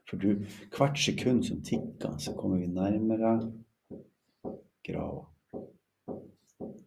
[0.08, 0.44] For du,
[0.76, 3.52] hvert sekund som tikker, så kommer vi nærmere
[4.84, 5.24] grava.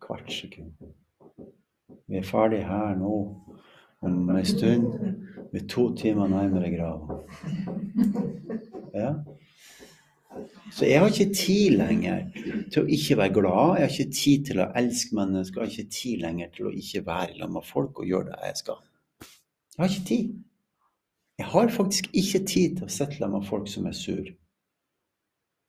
[0.03, 0.73] Hvert sekund.
[2.07, 3.13] Vi er ferdig her nå
[4.03, 4.87] om en stund.
[5.53, 7.19] Er to timer nærmere grava.
[8.93, 9.13] Ja.
[10.73, 12.23] Så jeg har ikke tid lenger
[12.73, 13.75] til å ikke være glad.
[13.77, 15.61] Jeg har ikke tid til å elske mennesker.
[15.61, 18.49] Jeg har ikke tid lenger til å ikke være sammen med folk og gjøre det
[18.49, 18.81] jeg skal.
[19.75, 20.33] Jeg har ikke tid.
[21.37, 24.25] Jeg har faktisk ikke tid til å sitte sammen med folk som er sur.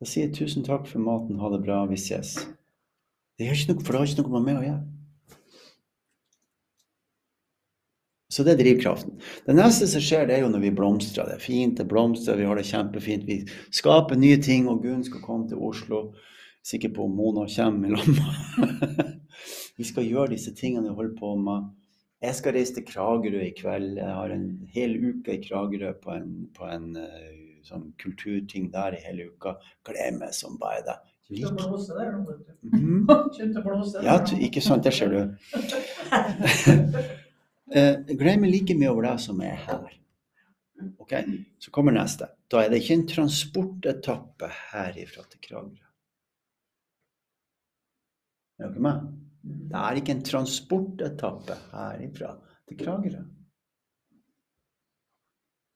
[0.00, 2.34] Da sier jeg tusen takk for maten, ha det bra, vi ses.
[3.38, 4.93] Det ikke noe, for det har ikke noe med meg å gjøre.
[8.34, 9.14] Så det er drivkraften.
[9.46, 11.28] Det neste som skjer, det er jo når vi blomstrer.
[11.28, 13.28] Det er fint, det blomstrer, vi har det kjempefint.
[13.28, 13.44] Vi
[13.78, 16.08] skaper nye ting, og Gunn skal komme til Oslo.
[16.66, 18.08] Sikker på om Mona kommer i lag.
[19.78, 21.70] vi skal gjøre disse tingene vi holder på med.
[22.24, 23.98] Jeg skal reise til Kragerø i kveld.
[24.00, 28.96] Jeg har en hel uke i Kragerø på en, på en uh, sånn kulturting der
[28.96, 29.54] i hele uka.
[29.86, 30.98] Gleder meg som bare det.
[31.30, 31.46] Lik.
[32.74, 33.06] Mm.
[34.04, 34.18] Ja,
[34.48, 35.20] ikke sant, det ser du.
[37.72, 40.00] Eh, glemmer like mye over det som er her.
[40.98, 41.12] Ok,
[41.58, 42.28] Så kommer neste.
[42.50, 45.86] Da er det ikke en transportetappe herifra til Kragerø.
[48.58, 49.06] Er dere med?
[49.44, 52.34] Det er ikke en transportetappe herifra
[52.68, 53.24] til Kragerø.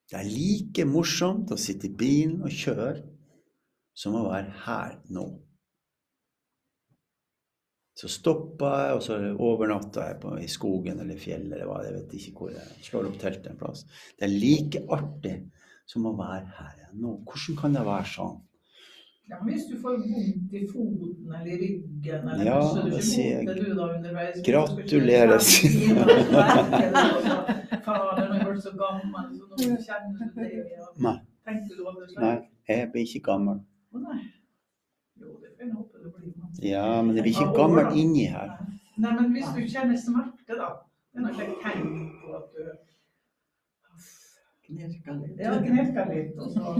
[0.09, 3.03] Det er like morsomt å sitte i bilen og kjøre
[3.99, 5.27] som å være her nå.
[7.99, 11.97] Så stoppa jeg, og så overnatta jeg på, i skogen eller fjellet eller hva, jeg
[11.97, 13.81] vet ikke hvor jeg slår opp teltet en plass.
[14.15, 15.33] Det er like artig
[15.89, 17.17] som å være her nå.
[17.27, 18.37] Hvordan kan det være sånn?
[19.29, 22.85] Ja, hvis du får vondt i foten eller i ryggen eller Ja, noe, så er
[22.87, 23.45] du det ikke sier jeg.
[23.59, 24.39] du da underveis.
[24.47, 25.41] Gratulerer,
[27.89, 30.49] Fader, nå er du så gammel, så nå kjenner du det.
[30.79, 30.87] Ja.
[31.09, 31.17] Nei.
[31.49, 32.37] Tenkte du over det Nei,
[32.71, 33.61] jeg blir ikke gammel.
[33.93, 34.21] Å nei.
[35.19, 36.33] Jo, det får jeg håpe du blir.
[36.63, 38.57] Ja, men det blir ikke gammelt inni her.
[38.99, 40.69] Nei, men hvis du kjenner smerte, da.
[41.13, 41.89] Det er noe slags tegn
[42.23, 42.69] på at du
[44.69, 45.39] Knirka litt.
[45.41, 46.75] Ja, knirka litt, og så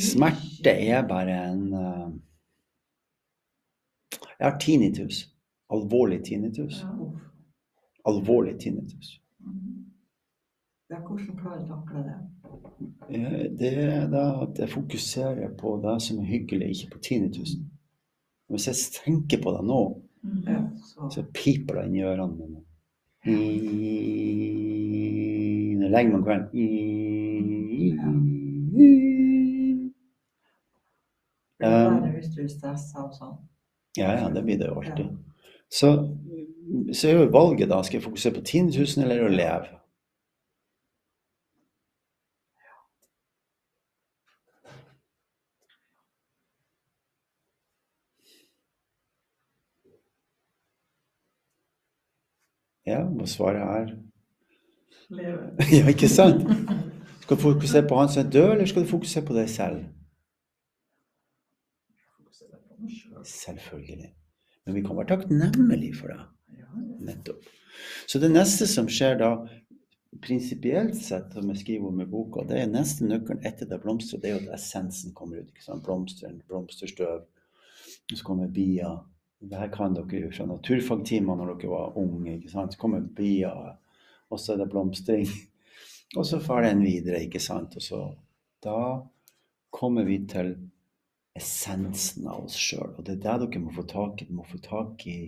[0.00, 2.06] Smerte er bare en eh,
[4.38, 5.18] Jeg har tinnitus.
[5.74, 6.78] Alvorlig tinnitus.
[6.80, 7.08] Ja.
[8.08, 9.18] Alvorlig tinnitus.
[10.88, 12.18] Ja, hvordan klarer du å takle det?
[13.18, 17.66] Eh, Det er da at jeg fokuserer på det som er hyggelig, ikke på tinnitusen.
[18.48, 19.80] Hvis jeg tenker på det nå,
[20.48, 22.60] Ja, så så piper det inn i ørene mine.
[25.78, 26.48] Når jeg legger meg om kvelden
[31.58, 33.38] det er verre hvis du er stressa og sånn.
[33.98, 35.08] Ja, ja, det blir det jo alltid.
[35.68, 35.90] Så,
[36.94, 39.77] så er jo valget da, skal jeg fokusere på tinnitusen eller å leve?
[52.88, 53.96] Ja, og svaret er
[55.08, 55.50] Leve.
[55.76, 56.44] Ja, ikke sant?
[57.22, 59.84] Skal du fokusere på han som er død, eller skal du fokusere på deg selv?
[63.24, 64.10] Selvfølgelig.
[64.66, 66.20] Men vi kan være takknemlige for det.
[67.04, 67.46] Nettopp.
[68.06, 69.30] Så det neste som skjer da,
[70.24, 74.20] prinsipielt sett, som jeg skriver om i boka, det er neste nøkkelen etter det blomstrer,
[74.22, 75.50] det er jo at essensen kommer ut.
[75.52, 75.84] ikke sant?
[75.84, 77.24] Blomsteren, blomsterstøv,
[78.14, 78.94] så kommer bia.
[79.40, 82.36] Det her kan dere jo fra naturfagtimer når dere var unge.
[82.36, 82.74] ikke sant?
[82.74, 83.76] Så kommer byer,
[84.30, 85.28] og så er det blomstring.
[86.16, 87.74] Og så farer den videre, ikke sant.
[87.76, 87.98] Og så
[88.64, 88.78] da
[89.70, 90.54] kommer vi til
[91.36, 92.94] essensen av oss sjøl.
[92.96, 94.24] Og det er det dere må få tak i.
[94.24, 95.18] Dere må få tak i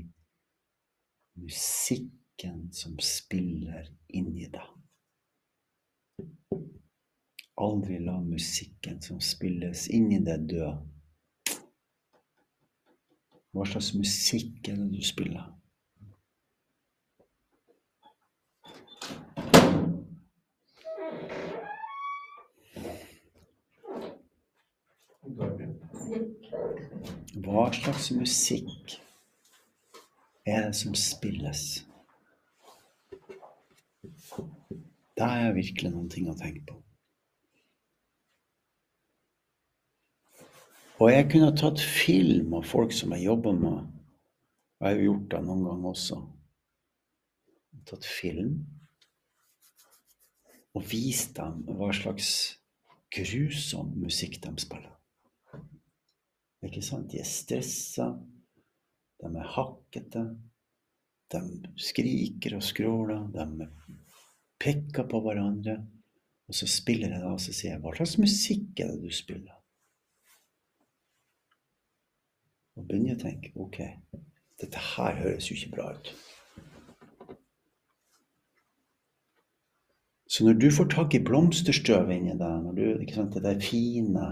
[1.41, 4.71] musikken som spiller inni deg.
[7.61, 10.71] Aldri la musikken som spilles inni deg, dø.
[13.51, 15.49] Hva slags musikk er det du spiller?
[27.43, 28.95] Hva slags musikk
[30.47, 31.65] er det som spilles?
[35.19, 36.79] Det er virkelig noen ting å tenke på.
[41.01, 43.79] Og jeg kunne ha tatt film av folk som jeg jobber med.
[44.81, 46.21] Og jeg har jo gjort det noen ganger også.
[47.89, 48.59] Tatt film
[50.77, 52.29] og vist dem hva slags
[53.11, 54.93] grusom musikk de spiller.
[56.63, 57.09] Ikke sant?
[57.11, 58.11] De er stressa,
[59.21, 60.27] de er hakkete,
[61.33, 61.41] de
[61.81, 63.71] skriker og skråler, de
[64.61, 65.79] peker på hverandre.
[66.51, 69.15] Og så spiller jeg da, og så sier jeg, hva slags musikk er det du
[69.15, 69.60] spiller?
[72.81, 73.79] Og begynner jeg å tenke, ok,
[74.61, 76.13] dette her høres jo ikke bra ut.
[80.31, 83.61] Så når du får tak i blomsterstøv inni deg, når du, ikke sant, det der
[83.61, 84.29] fine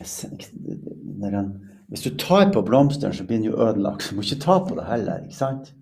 [0.00, 1.50] han,
[1.88, 4.02] Hvis du tar på blomsteren, så blir den jo ødelagt.
[4.02, 5.24] Så du må ikke ta på det heller.
[5.24, 5.72] ikke sant?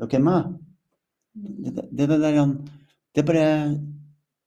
[0.00, 0.54] Dere er med?
[1.34, 2.40] Det, det, det, der,
[3.14, 3.50] det er bare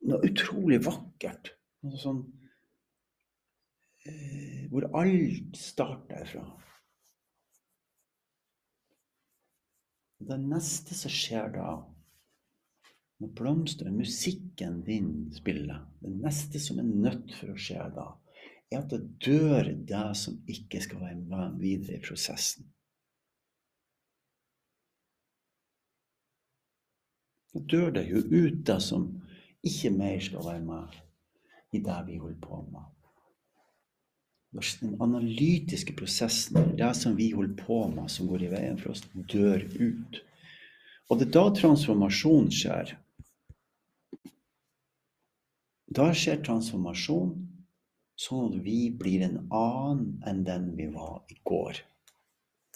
[0.09, 1.53] noe utrolig vakkert.
[1.83, 2.23] Noe sånn
[4.03, 6.43] Hvor alt starter fra.
[10.23, 11.69] Det neste som skjer da,
[13.23, 18.07] når blomsteren, musikken din spiller, det neste som er nødt for å skje da,
[18.71, 22.67] er at det dør det som ikke skal være med videre i prosessen.
[27.53, 29.05] Da dør det jo ut det som
[29.63, 30.99] ikke mer skal være med
[31.77, 32.92] i det vi holder på med.
[34.53, 39.01] Den analytiske prosessen, det som vi holder på med, som går i veien for oss,
[39.31, 40.19] dør ut.
[41.09, 42.93] Og det er da transformasjon skjer.
[45.93, 47.33] Da skjer transformasjon
[48.23, 51.81] sånn at vi blir en annen enn den vi var i går.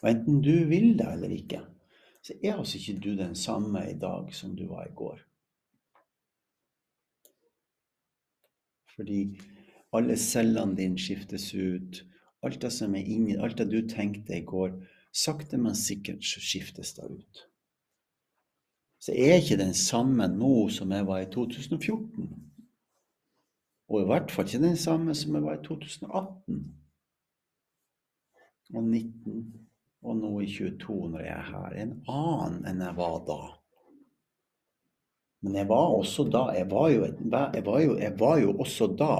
[0.02, 1.62] Og enten du vil det eller ikke,
[2.26, 5.22] så er altså ikke du den samme i dag som du var i går.
[8.98, 9.22] Fordi
[9.96, 12.04] Alle cellene dine skiftes ut.
[12.44, 14.76] Alt det som er inni, alt det du tenkte i går,
[15.14, 17.46] sakte, men sikkert så skiftes det ut.
[19.00, 22.28] Så jeg er ikke den samme nå som jeg var i 2014.
[23.88, 26.58] Og i hvert fall ikke den samme som jeg var i 2018.
[28.74, 29.46] Og 19.
[30.04, 31.78] Og nå i 22 når jeg er her.
[31.84, 33.40] En annen enn jeg var da.
[35.46, 36.48] Men jeg var også da.
[36.58, 39.14] Jeg var jo, jeg var jo, jeg var jo også da.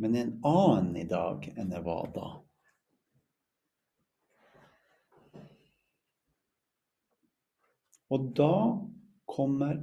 [0.00, 2.28] Men en annen i dag enn jeg var da.
[8.12, 8.54] Og da
[9.28, 9.78] kommer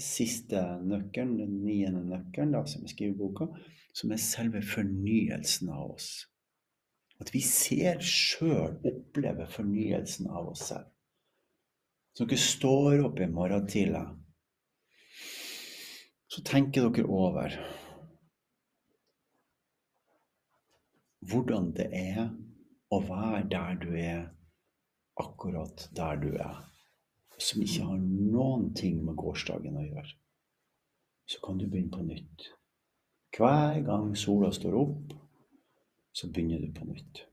[0.00, 3.48] siste nøkkelen, den niende nøkkelen, da, som jeg skriver i boka,
[3.96, 6.10] som er selve fornyelsen av oss.
[7.20, 10.92] At vi ser sjøl, opplever fornyelsen av oss selv.
[12.16, 14.04] Så dere står opp i morgen tidlig,
[16.32, 17.52] så tenker dere over
[21.30, 22.28] hvordan det er
[22.92, 24.24] å være der du er,
[25.20, 26.58] akkurat der du er,
[27.38, 30.12] som ikke har noen ting med gårsdagen å gjøre.
[31.26, 32.50] Så kan du begynne på nytt.
[33.36, 35.16] Hver gang sola står opp,
[36.16, 37.24] så begynner du på nytt.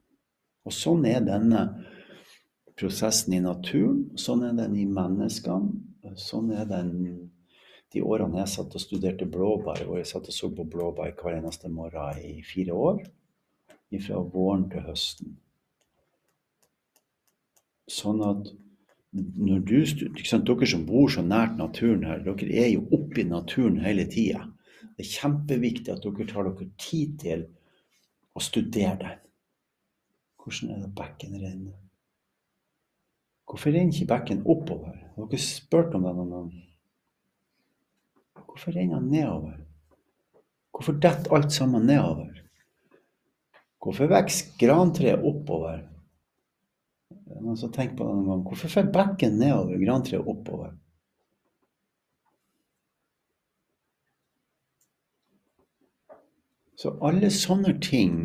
[0.68, 1.62] Og sånn er denne
[2.80, 6.92] prosessen i naturen, sånn er den i menneskene, sånn er den
[7.94, 11.38] de årene jeg satt og studerte blåbær, og jeg satt og så på blåbær hver
[11.38, 13.04] eneste morgen i fire år,
[14.02, 15.36] fra våren til høsten.
[17.92, 18.50] Sånn at
[19.14, 23.28] når du, ikke dere som bor så nært naturen her, dere er jo oppe i
[23.30, 24.48] naturen hele tida.
[24.96, 27.46] Det er kjempeviktig at dere tar dere tid til
[28.34, 29.22] å studere den.
[30.44, 31.78] Hvordan er det bekken renner?
[33.48, 34.98] Hvorfor renner ikke bekken oppover?
[35.16, 36.50] Har dere spurt om det noen gang?
[38.42, 39.60] Hvorfor renner den nedover?
[40.74, 42.33] Hvorfor detter alt sammen nedover?
[43.84, 45.82] Hvorfor vokser grantreet oppover?
[47.34, 48.44] Er som tenker på det noen gang?
[48.48, 50.72] Hvorfor får bekken nedover, grantreet oppover?
[56.80, 58.16] Så alle sånne ting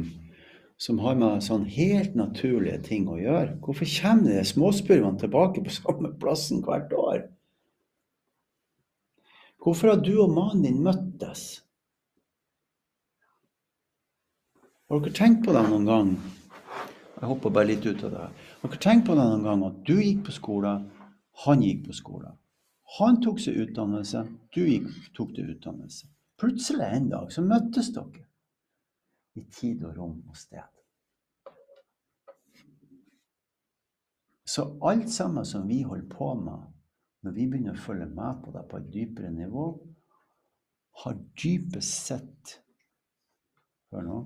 [0.78, 5.74] som har med sånn helt naturlige ting å gjøre, hvorfor kommer de småspurvene tilbake på
[5.74, 7.24] samme plassen hvert år?
[9.62, 11.64] Hvorfor har du og mannen din møttes?
[14.88, 16.10] Har dere tenkt på det noen gang?
[17.18, 18.28] Jeg hopper bare litt ut av det.
[18.62, 20.70] Har dere tenkt på det noen gang at du gikk på skole,
[21.44, 22.30] han gikk på skole.
[22.96, 24.22] Han tok seg utdannelse,
[24.56, 26.08] du gikk, tok deg utdannelse.
[26.40, 28.24] Plutselig en dag så møttes dere
[29.36, 30.64] i tid og rom og sted.
[34.48, 36.64] Så alt sammen som vi holder på med,
[37.28, 39.68] når vi begynner å følge med på det på et dypere nivå,
[41.04, 42.60] har dypest sett
[43.92, 44.18] Hør nå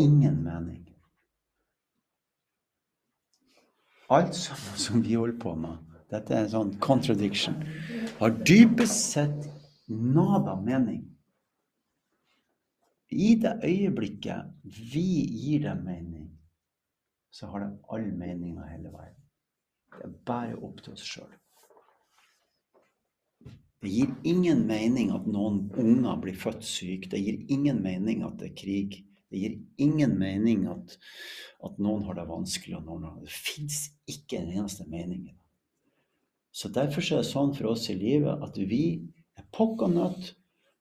[0.00, 0.82] ingen mening.
[4.12, 5.78] Alt sammen som vi holder på med,
[6.12, 7.56] dette er en sånn contradiction,
[8.18, 9.46] har dypest sett
[9.88, 11.06] nada mening.
[13.12, 15.06] I det øyeblikket vi
[15.44, 16.28] gir dem mening,
[17.32, 19.22] så har det all mening av hele verden.
[19.92, 21.32] Det er bare opp til oss sjøl.
[23.82, 27.10] Det gir ingen mening at noen unger blir født syke.
[27.10, 29.00] Det gir ingen mening at det er krig.
[29.32, 30.96] Det gir ingen mening at,
[31.64, 32.76] at noen har det vanskelig.
[32.78, 33.30] og noen har det.
[33.30, 33.78] Det fins
[34.10, 35.38] ikke en eneste mening i det.
[36.52, 38.84] Så derfor er det sånn for oss i livet at vi
[39.40, 40.34] er pokka nødt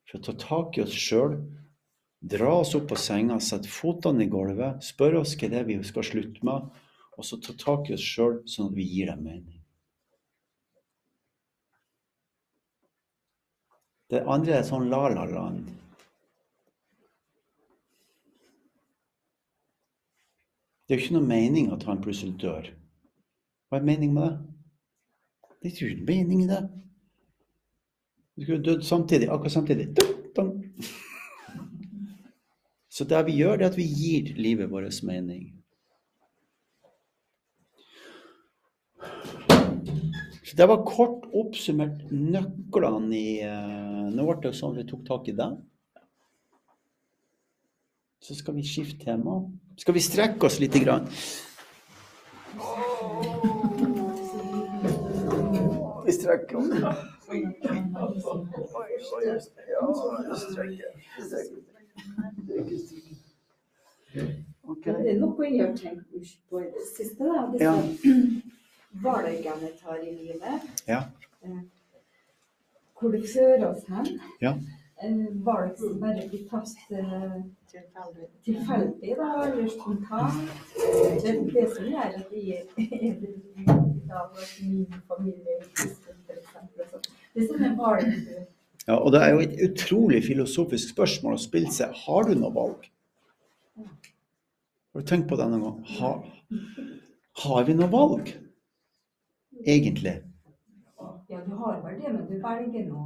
[0.09, 1.37] for å ta tak i oss sjøl,
[2.19, 5.79] dra oss opp på senga, sette føttene i gulvet, spørre oss hva det er vi
[5.87, 6.67] skal slutte med,
[7.15, 9.61] og så ta tak i oss sjøl sånn at vi gir dem mening.
[14.11, 15.69] Det andre er sånn la-la-land.
[20.91, 22.65] Det er jo ikke noe mening at han plutselig dør.
[23.71, 24.39] Hva er meningen med det?
[25.63, 26.57] Det er ikke mening i det.
[28.35, 29.85] Du skulle dødd samtidig, akkurat samtidig.
[29.95, 30.49] Dun, dun.
[32.91, 35.47] Så det vi gjør, det er at vi gir livet vårt mening.
[40.43, 45.31] Så det var kort oppsummert nøklene i eh, Nå ble det sånn vi tok tak
[45.31, 45.53] i det.
[48.21, 49.41] Så skal vi skifte tema.
[49.77, 51.07] Skal vi strekke oss lite grann?
[56.05, 56.67] Vi strekker oss.
[64.67, 64.93] Okay.
[65.03, 67.27] Det er noe jeg har tenkt mye på i det siste.
[67.27, 67.43] Da.
[67.51, 67.73] Disse Ja.
[69.03, 70.61] valgene jeg tar i livet.
[70.87, 71.01] Ja.
[71.43, 71.61] Eh,
[72.99, 74.19] Hvor det fører oss hen.
[74.41, 74.53] Ja.
[75.03, 76.67] eh, valg som bare blir tatt
[78.45, 80.33] tilfeldig, da, eller spontant.
[80.75, 82.63] Det er det som gjør at vi er
[84.59, 85.67] i min familie er
[87.33, 88.09] Det er sånne valg
[88.87, 91.93] Ja, og det er jo et utrolig filosofisk spørsmål å spille seg.
[92.05, 92.87] Har du noe valg?
[93.77, 95.77] Har du tenkt på det noen gang?
[95.99, 96.15] Har,
[97.45, 98.33] har vi noe valg?
[99.61, 100.17] Egentlig?
[101.29, 103.05] Ja, du har vel det, men du velger nå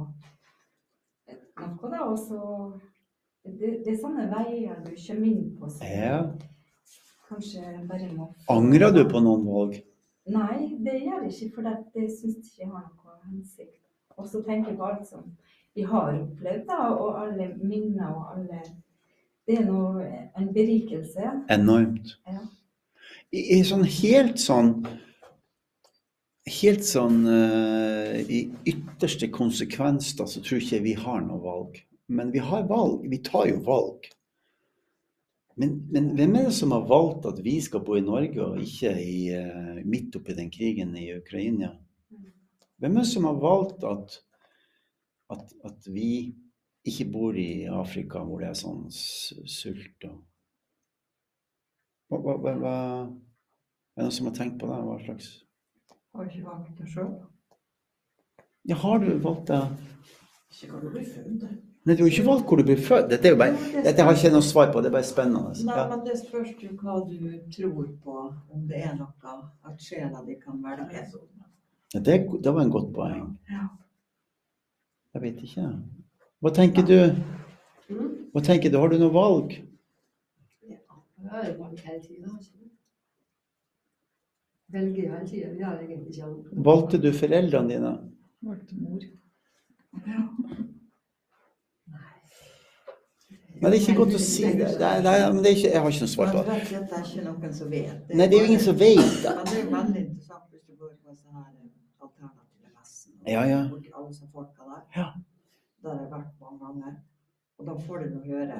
[1.60, 2.00] noe, da.
[2.08, 2.40] Og så
[3.60, 6.20] det, det er sånne veier du kommer inn på som Ja.
[7.28, 9.80] kanskje bare må Angrer du på noen valg?
[10.26, 13.80] Nei, det gjør jeg ikke, for det, det syns jeg ikke har noen hensikt.
[14.16, 15.22] Og så tenker jeg på alt som
[15.76, 18.60] vi har opplevd, da, og alle minner og alle
[19.46, 20.02] Det er noe,
[20.34, 21.22] en berikelse.
[21.54, 22.16] Enormt.
[22.26, 22.40] Ja.
[23.30, 24.72] I, i sånn helt sånn
[26.46, 28.40] Helt sånn uh, I
[28.70, 31.78] ytterste konsekvens da, så tror ikke vi har noe valg.
[32.08, 33.08] Men vi har valg.
[33.10, 34.06] Vi tar jo valg.
[35.56, 38.60] Men, men hvem er det som har valgt at vi skal bo i Norge og
[38.60, 41.70] ikke i, eh, midt oppi den krigen i Ukraina?
[42.76, 44.18] Hvem er det som har valgt at,
[45.32, 46.34] at, at vi
[46.86, 50.18] ikke bor i Afrika hvor det er sånn sult og
[52.06, 52.74] hva, hva, hva, hva
[53.96, 54.76] Er det noen som har tenkt på det?
[54.86, 55.30] Hva slags
[56.14, 57.14] Har ikke valgt det sjøl.
[58.68, 59.62] Ja, har du valgt det?
[60.52, 61.48] Ikke kan du blir født.
[61.86, 63.04] Nei, du har ikke valgt hvor du blir født.
[63.12, 65.52] Dette, er jo bare, dette har jeg ikke noe svar på, det er bare spennende.
[65.68, 67.20] Nei, men det spørs jo hva du
[67.54, 68.16] tror på,
[68.50, 69.34] om det er noe
[69.70, 71.04] at sjela di kan velge.
[71.94, 73.28] Ja, det, det var en godt poeng.
[73.52, 73.68] Ja.
[75.14, 75.68] Jeg vet ikke.
[76.42, 76.98] Hva tenker du?
[77.86, 78.12] Mm.
[78.34, 78.80] Hva tenker du?
[78.82, 79.54] Har du noe valg?
[80.66, 80.82] Jeg
[81.30, 82.70] har jo valgt hele det?
[84.74, 86.64] Velger hele har egentlig ikke annet.
[86.66, 87.98] Valgte du foreldrene dine?
[88.42, 89.06] Valgte mor.
[93.60, 94.56] Nei, det er ikke godt å si det.
[94.58, 96.54] det, er, det er, det er ikke, jeg har ikke noe svar på Men det.
[96.70, 98.10] det er ikke noen som vet.
[98.12, 99.32] Nei, det er jo ingen som vet det.
[99.36, 101.70] Men det er veldig interessant hvis du går på sånne eh,
[102.04, 103.12] alternative messen.
[103.22, 103.60] og Ja, ja.
[103.96, 104.82] Alle som folka der.
[104.96, 105.06] Ja.
[105.82, 106.92] Der har jeg vært mange ganger.
[107.58, 108.58] Og da får du nå høre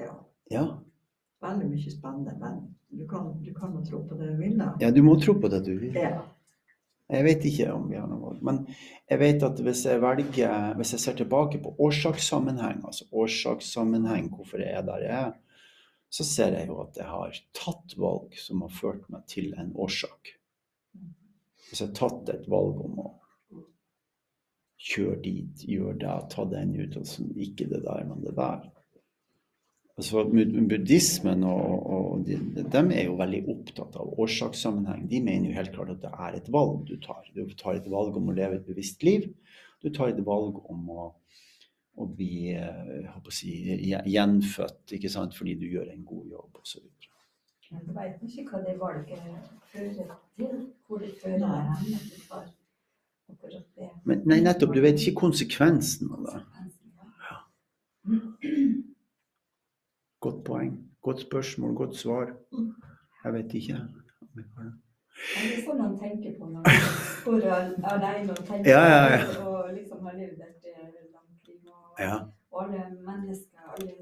[0.00, 0.12] ja,
[0.56, 0.64] Ja.
[1.44, 2.32] veldig mye spennende.
[2.40, 2.56] Men
[3.00, 4.70] du kan, du kan jo tro på det du vil, da.
[4.80, 5.92] ja, du må tro på det du vil.
[5.94, 6.22] Ja.
[7.06, 8.38] Jeg vet ikke om vi har noe valg.
[8.42, 8.62] Men
[9.06, 14.62] jeg vet at hvis jeg velger Hvis jeg ser tilbake på årsakssammenheng, altså årsakssammenheng, hvorfor
[14.62, 15.36] jeg er der jeg er,
[16.10, 19.72] så ser jeg jo at jeg har tatt valg som har ført meg til en
[19.74, 20.34] årsak.
[21.68, 23.08] Hvis jeg har tatt et valg om å
[24.86, 28.68] kjøre dit, gjøre det, ta den utdannelsen, ikke det der, men det der.
[29.96, 35.06] Altså, buddhismen og, og de, de er jo veldig opptatt av årsakssammenheng.
[35.08, 37.22] De mener jo helt klart at det er et valg du tar.
[37.32, 39.30] Du tar et valg om å leve et bevisst liv.
[39.80, 41.06] Du tar et valg om å,
[41.96, 43.54] å bli eh, jeg håper å si,
[44.12, 45.36] gjenfødt ikke sant?
[45.38, 46.84] fordi du gjør en god jobb osv.
[47.72, 49.22] Men du vet ikke hva det valget
[49.70, 50.58] fører til.
[50.86, 51.72] Hvor det fører hen.
[54.04, 56.36] Men nei, nettopp, du vet ikke konsekvensen av det.
[60.20, 60.72] Godt poeng.
[61.02, 62.26] Godt spørsmål, godt svar.
[63.24, 63.76] Jeg vet ikke.
[64.36, 64.44] det.
[65.16, 66.64] Er sånn man tenker på når man
[67.24, 67.44] går
[67.92, 69.44] alene og tenker Ja, ja, ja.
[69.48, 71.60] og liksom har levd et eh, langt liv.
[71.66, 72.16] Og, Ja.
[72.60, 73.94] alle mennesker, alle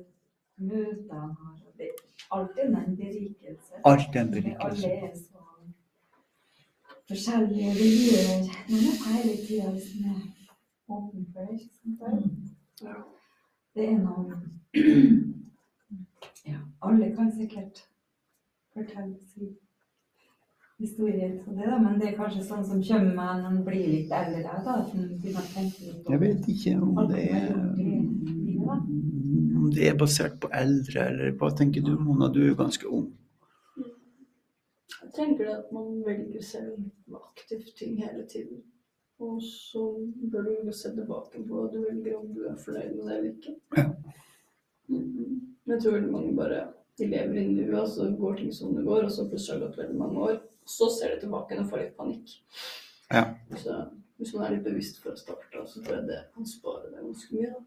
[0.58, 1.54] møter han har.
[1.78, 1.94] Det er
[2.38, 3.72] alltid en berikelse.
[3.84, 4.86] Alt en berikelse.
[4.86, 5.38] Alle er så
[7.08, 8.42] forskjellige miljøer.
[8.70, 10.00] Man er hele tida liksom
[10.88, 11.60] åpen for det.
[13.74, 14.22] Det er noe
[16.44, 17.84] Ja, alle kan sikkert
[18.74, 19.54] fortelle sin
[20.78, 23.86] historie til det, da, men det er kanskje sånn som kommer med når en blir
[23.88, 27.52] litt eldre, da, at man begynner å tenke litt Jeg vet ikke om det er
[29.64, 32.28] om det er basert på eldre, eller hva tenker du, Mona?
[32.32, 33.06] Du er jo ganske ung.
[33.78, 38.60] Jeg tenker at man velger selv aktivt ting hele tiden.
[39.22, 39.84] Og så
[40.32, 43.30] bør du se tilbake på hva du velger, om du er fornøyd med det eller
[43.32, 43.56] ikke.
[43.78, 43.88] Ja.
[44.92, 45.53] Mhm.
[45.64, 46.62] Men jeg tror veldig mange bare
[46.98, 49.60] de lever i nuet, og så går ting som det går, og så plutselig har
[49.60, 50.40] det gått veldig mange år.
[50.68, 52.34] Så ser de tilbake og får litt panikk.
[53.12, 53.24] Ja.
[53.60, 53.78] Så
[54.20, 57.00] hvis man er litt bevisst for å starte, så tror jeg det kan spare deg
[57.02, 57.50] ganske mye.
[57.54, 57.64] da.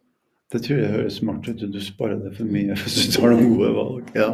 [0.48, 1.66] Det tror jeg høres smart ut.
[1.74, 4.14] Du sparer deg for mye hvis du tar noen gode valg.
[4.16, 4.30] Ja.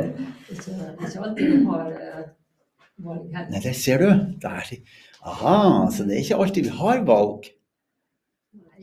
[3.03, 4.09] Nei, det der ser du.
[4.43, 4.69] Der.
[5.25, 5.57] Aha,
[5.89, 7.49] så det er ikke alltid vi har valg.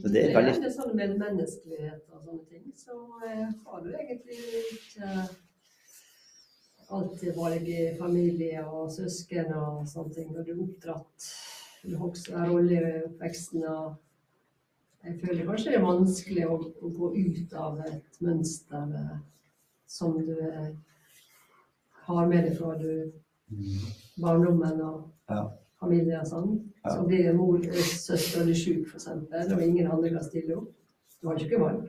[0.00, 2.96] Så det er veldig- Det er sånn med menneskelighet og sånne ting, så
[3.26, 4.38] eh, har du egentlig
[4.72, 5.28] ikke
[6.90, 10.30] alltid valg i familie og søsken og sånne ting.
[10.36, 11.28] Og du er oppdratt,
[11.84, 13.96] du har også en rolle i oppveksten og
[15.02, 19.14] Jeg føler kanskje det er vanskelig å, å gå ut av et mønster eh,
[19.88, 20.74] som du eh,
[22.04, 23.12] har med deg fra du
[24.20, 25.46] barndommen og Ja.
[25.80, 26.69] familie og sånn.
[26.88, 29.08] Så blir mor eller søster di sjuk, f.eks.,
[29.52, 30.70] og ingen andre kan stille opp.
[31.20, 31.88] Du har ikke valg.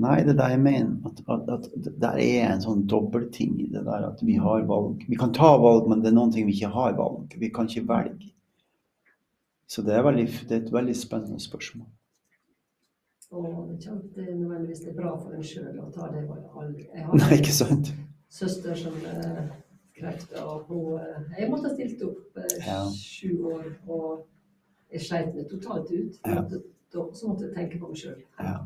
[0.00, 0.94] Nei, det er det jeg mener.
[1.06, 4.64] At, at, at det der er en sånn dobbeltting i det der at vi har
[4.70, 5.04] valg.
[5.08, 7.36] Vi kan ta valg, men det er noen ting vi ikke har valg.
[7.38, 8.32] Vi kan ikke velge.
[9.70, 11.86] Så det er, veldig, det er et veldig spennende spørsmål.
[13.34, 16.24] Og det er ikke alltid nødvendigvis det er bra for en sjøl å ta det
[16.28, 16.84] valget.
[16.94, 17.94] Jeg Nei, ikke sant?
[18.34, 18.96] søster som
[19.96, 22.78] eh, krefter, og hun eh, Jeg måtte ha stilt opp eh, Ja.
[22.90, 24.26] sju år, og
[24.92, 26.20] jeg sleit meg totalt ut.
[26.26, 26.44] Ja.
[27.12, 28.22] så måtte jeg tenke på meg sjøl.
[28.38, 28.58] Ja.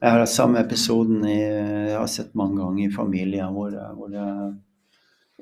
[0.00, 4.14] Jeg har hatt samme episoden i, jeg har sett mange ganger i familier hvor, hvor
[4.14, 4.54] jeg,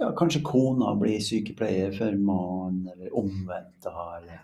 [0.01, 3.87] ja, kanskje kona blir sykepleier for mannen, eller omvendt.
[3.87, 4.43] eller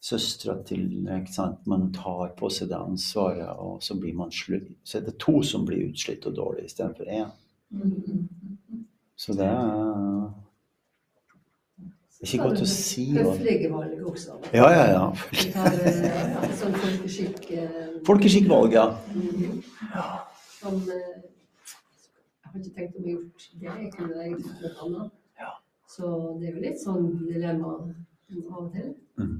[0.00, 1.66] Søstera til ikke sant?
[1.68, 4.70] Man tar på seg det ansvaret, og så blir man slutt.
[4.82, 7.30] Så er det to som blir utslitt og dårlig istedenfor én.
[9.20, 10.30] Så det er
[12.24, 13.04] ikke godt å si.
[13.12, 14.36] hva- Høflige valg også.
[14.56, 15.04] Ja, ja, ja.
[15.54, 18.86] Tar eh, sånn folkeskikk eh, Folkeskikkvalg, ja.
[19.14, 19.60] mhm.
[20.60, 21.20] Som eh,
[22.40, 23.68] Jeg har ikke tenkt om jeg har gjort det.
[23.84, 25.16] Jeg kunne egentlig gjort noe annet.
[25.90, 26.08] Så
[26.40, 28.90] det er jo litt sånn dilemma av og til.
[29.18, 29.38] Mm.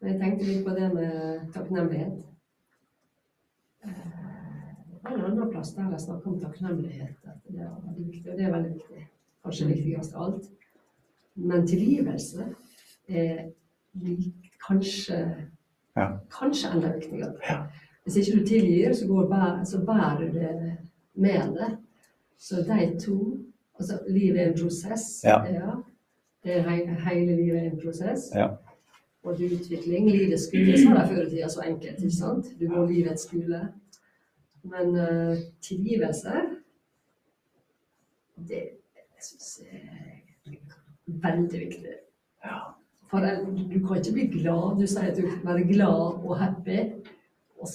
[0.00, 2.16] Men jeg tenkte litt på det med takknemlighet.
[5.14, 7.16] En annen plass der jeg snakker om takknemlighet.
[7.24, 9.06] At det er veldig viktig, og det er veldig viktig.
[9.44, 10.44] Kanskje viktigst av alt.
[11.36, 12.46] Men tilgivelse
[13.08, 13.50] er
[14.68, 15.18] kanskje,
[15.96, 16.06] Ja.
[16.30, 17.32] kanskje enda viktigere.
[17.50, 17.62] Ja.
[18.04, 20.76] Hvis ikke du tilgir, så, går bæ- så bærer du det
[21.14, 21.76] med deg.
[22.38, 23.38] Så de to
[23.78, 25.20] Altså, livet er en prosess.
[25.24, 25.44] Ja.
[26.44, 26.76] Det er he
[27.10, 28.20] hele livet er en prosess.
[28.34, 28.46] Ja.
[29.22, 30.10] Og det er utvikling.
[30.10, 32.46] Livets skole sa de før i tida så enkelt, ikke sant?
[32.60, 33.68] Du går livets skole.
[34.70, 36.32] Men uh, tilgivelse,
[38.48, 38.62] det
[39.22, 39.82] syns jeg
[40.52, 41.94] er veldig viktig.
[43.06, 44.80] For du kan ikke bli glad.
[44.80, 46.80] Du sier at du kan være glad og happy.
[47.62, 47.68] Og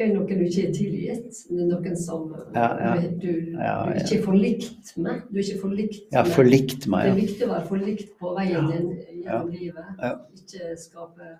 [0.00, 1.40] er noen du ikke er tilgitt.
[1.50, 2.94] Det er noen som Ja, ja.
[2.96, 3.98] du, du, Ja, ja.
[4.00, 5.20] ikke er forlikt med.
[5.28, 6.16] Du er ikke forlikt med.
[6.16, 8.62] Ja, forlikt meg, det er viktig å være forlikt på veien Ja.
[8.72, 8.88] din
[9.20, 9.92] gjennom livet.
[10.00, 10.12] Ja.
[10.40, 11.30] Ikke skape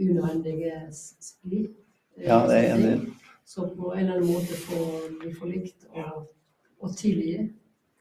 [0.00, 1.76] unødvendige splitt.
[2.24, 2.96] Ja, det er enig
[3.44, 4.78] Så på en eller annen måte få
[5.20, 6.26] bli forlikt og,
[6.80, 7.50] og tilgi.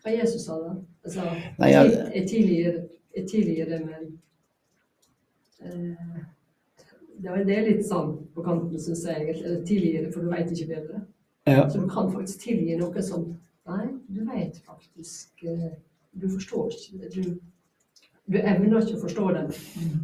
[0.03, 0.75] Hva Jesus sa da?
[1.05, 1.25] Altså,
[1.59, 2.77] Nei, jeg- jeg tilgir,
[3.17, 4.19] jeg tilgir det, men
[5.61, 6.23] eh,
[7.23, 9.15] det det er litt sånn på kanten, syns jeg.
[9.21, 9.45] egentlig.
[9.45, 11.01] Eller tilgir det, for du veit ikke bedre.
[11.47, 11.67] Ja.
[11.69, 13.33] Så du kan faktisk tilgi noe som
[13.65, 15.69] Nei, du vet faktisk eh,
[16.19, 17.09] Du forstår ikke.
[17.15, 17.21] Du,
[18.31, 19.43] du evner ikke å forstå det.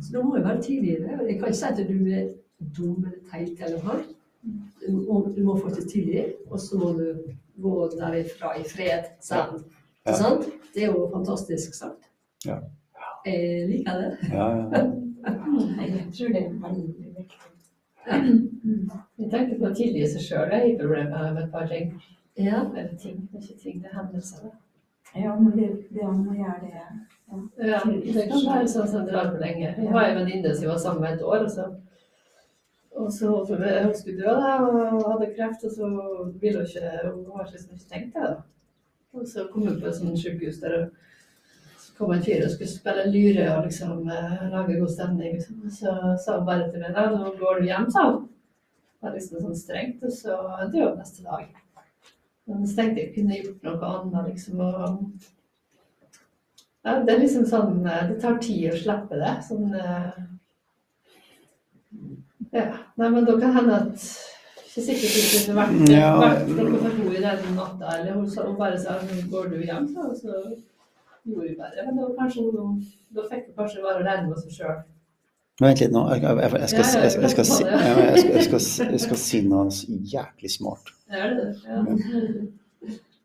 [0.01, 1.09] Så da må jeg bare tilgi det.
[1.27, 2.29] Jeg kan ikke si at du er
[2.77, 3.99] dum eller teit eller noe.
[4.89, 9.61] Du må, du må faktisk tilgi, og så må du gå derifra i fred selv.
[10.07, 10.15] Ja.
[10.17, 10.47] Sant?
[10.73, 12.09] Det er jo fantastisk sagt.
[12.45, 12.57] Ja.
[13.25, 14.17] Jeg liker det.
[14.31, 14.85] Ja, ja.
[15.79, 17.49] Jeg tror det er veldig viktig.
[19.19, 21.91] Jeg tenkte på å tilgi seg sjøl i problemet med et par ting.
[22.39, 22.63] Ja.
[22.71, 24.49] Eller ting, det er ikke ting, det er hendelser.
[25.15, 26.83] Ja, men det, det å gjøre det.
[27.59, 29.73] Ja, det kan være sånn sentralt lenge.
[29.75, 31.67] Jeg har en venninne som var sammen med et år, og så,
[32.99, 35.89] og så hun skulle dø da, og hadde kreft, og så
[36.41, 38.23] ville hun ikke Hun har liksom ikke tenkt det.
[38.23, 38.35] da.
[39.13, 40.89] Og så kom hun på et sånt sykehus der
[41.79, 45.33] så kom en fyr og skulle spille lyre og liksom eh, lage god stemning.
[45.33, 45.69] Liksom.
[45.71, 45.95] Så
[46.25, 48.27] sa hun bare til meg da, nå går du hjem, sa hun.
[48.99, 50.37] Det var liksom sånn strengt, og så
[50.73, 51.45] døde hun neste dag.
[52.49, 54.59] Men så tenkte jeg kunne gjort noe annet, liksom.
[54.59, 55.29] og
[56.83, 59.33] ja, det er liksom sånn eh, Det tar tid å slippe det.
[59.47, 60.19] Sånn eh,
[62.53, 62.65] Ja.
[62.97, 64.03] Nei, men da kan hende at
[64.69, 66.09] Ikke sikkert det kunne vært, Ja.
[66.21, 67.85] vært noe for henne i den natta.
[67.99, 70.31] Eller hun, sa, hun bare sa «Nå 'Går du hjem?' Så, og så
[71.25, 72.85] gjorde hun bare Men da, kanskje hun,
[73.15, 74.77] da fikk hun kanskje være alene med seg sjøl.
[75.59, 76.05] Vent litt nå.
[76.09, 76.21] Jeg,
[79.03, 79.67] skal, si, noe
[80.13, 80.93] jæklig smart.
[81.11, 81.49] Er det?
[81.67, 81.83] Ja.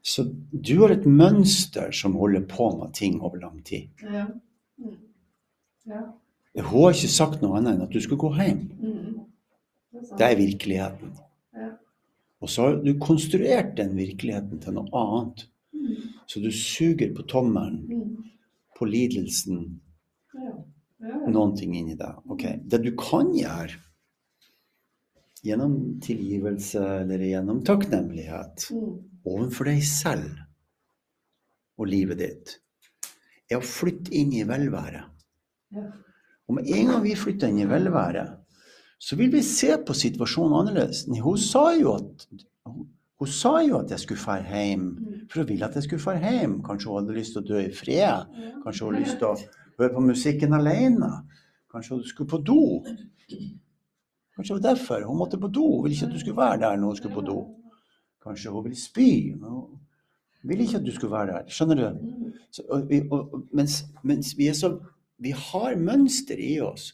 [0.05, 3.89] Så du har et mønster som holder på med ting over lang tid.
[4.03, 4.27] ja.
[5.87, 6.01] Ja.
[6.55, 8.61] Hun har ikke sagt noe annet enn at du skal gå hjem.
[8.79, 9.15] Mm.
[10.19, 10.37] Det er.
[10.39, 11.15] Virkeligheten.
[11.55, 11.71] Ja.
[12.43, 15.47] Og så har du konstruert den virkeligheten til noe annet.
[15.75, 15.97] Mm.
[16.31, 18.25] Så du suger på tommelen, Mm.
[18.79, 19.81] på lidelsen,
[20.35, 20.53] Ja.
[21.01, 21.27] Ja.
[21.31, 22.15] noen ting inni deg.
[22.31, 22.59] Okay.
[22.67, 23.75] Det du kan gjøre
[25.45, 28.99] gjennom tilgivelse eller gjennom takknemlighet Mm.
[29.27, 30.39] overfor deg selv
[31.79, 32.59] og livet ditt,
[33.51, 35.05] er å flytte inn i velvære.
[36.49, 38.25] Og med en gang vi flytter inn i velvære,
[39.01, 41.05] så vil vi se på situasjonen annerledes.
[41.23, 42.27] Hun sa jo at,
[43.21, 44.87] hun sa jo at jeg skulle dra hjem,
[45.31, 46.59] for hun ville at jeg skulle dra hjem.
[46.65, 48.39] Kanskje hun hadde lyst til å dø i fred.
[48.65, 49.37] Kanskje hun hadde lyst til å
[49.81, 51.11] høre på musikken alene.
[51.73, 52.63] Kanskje hun skulle på do.
[54.37, 55.07] Kanskje det var derfor.
[55.09, 55.67] Hun måtte på do.
[55.77, 57.39] Hun ville ikke at du skulle være der når hun skulle på do.
[58.25, 59.11] Kanskje hun ville spy.
[59.37, 61.49] men Hun ville ikke at du skulle være der.
[61.49, 61.87] Skjønner du?
[62.53, 64.75] Så, og, og, og, mens, mens vi er så
[65.23, 66.93] Vi har mønster i oss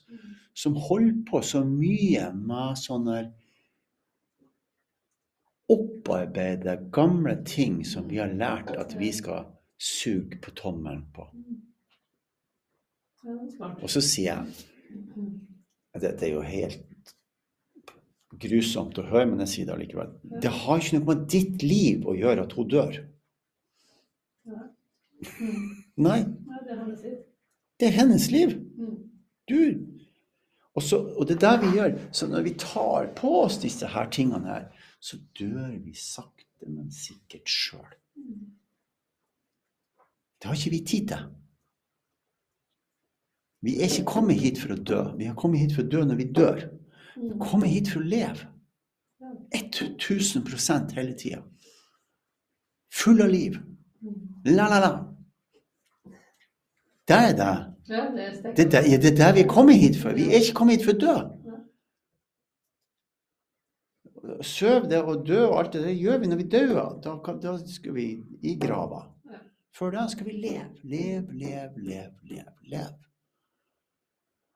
[0.56, 3.20] som holder på så mye med sånne
[5.70, 9.46] opparbeide gamle ting som vi har lært at vi skal
[9.80, 11.26] suge på tommelen på.
[13.80, 14.66] Og så sier jeg
[15.94, 17.14] at dette er jo helt
[18.40, 20.12] grusomt å høre, men jeg sier det allikevel.
[20.42, 23.00] Det har ikke noe med ditt liv å gjøre at hun dør.
[26.00, 26.20] Nei.
[27.80, 28.52] Det er hennes liv.
[28.78, 28.96] Mm.
[29.48, 29.62] Du.
[30.74, 31.96] Og, så, og det er det vi gjør.
[32.12, 34.68] Så når vi tar på oss disse her tingene her,
[35.00, 37.96] så dør vi sakte, men sikkert sjøl.
[40.40, 41.24] Det har ikke vi tid til.
[43.60, 45.00] Vi er ikke kommet hit for å dø.
[45.18, 46.62] Vi har kommet hit for å dø når vi dør.
[47.16, 48.48] Vi har kommet hit for å leve.
[49.20, 49.32] Ja.
[49.52, 51.42] 1000 hele tida.
[52.92, 53.58] Full av liv.
[54.48, 54.92] La, la, la.
[57.10, 57.52] Det er det.
[57.90, 58.34] Ja, det er.
[58.54, 60.14] Det er det, ja, det er vi er kommet hit for.
[60.14, 61.16] Vi er ikke kommet hit for å dø.
[64.46, 66.76] Søv det og dø og alt det der gjør vi når vi dør.
[67.02, 68.06] Da, da skal vi
[68.46, 69.08] i grava.
[69.74, 70.68] Før da skal vi leve.
[70.82, 72.54] Leve, leve, leve, leve.
[72.70, 73.10] leve.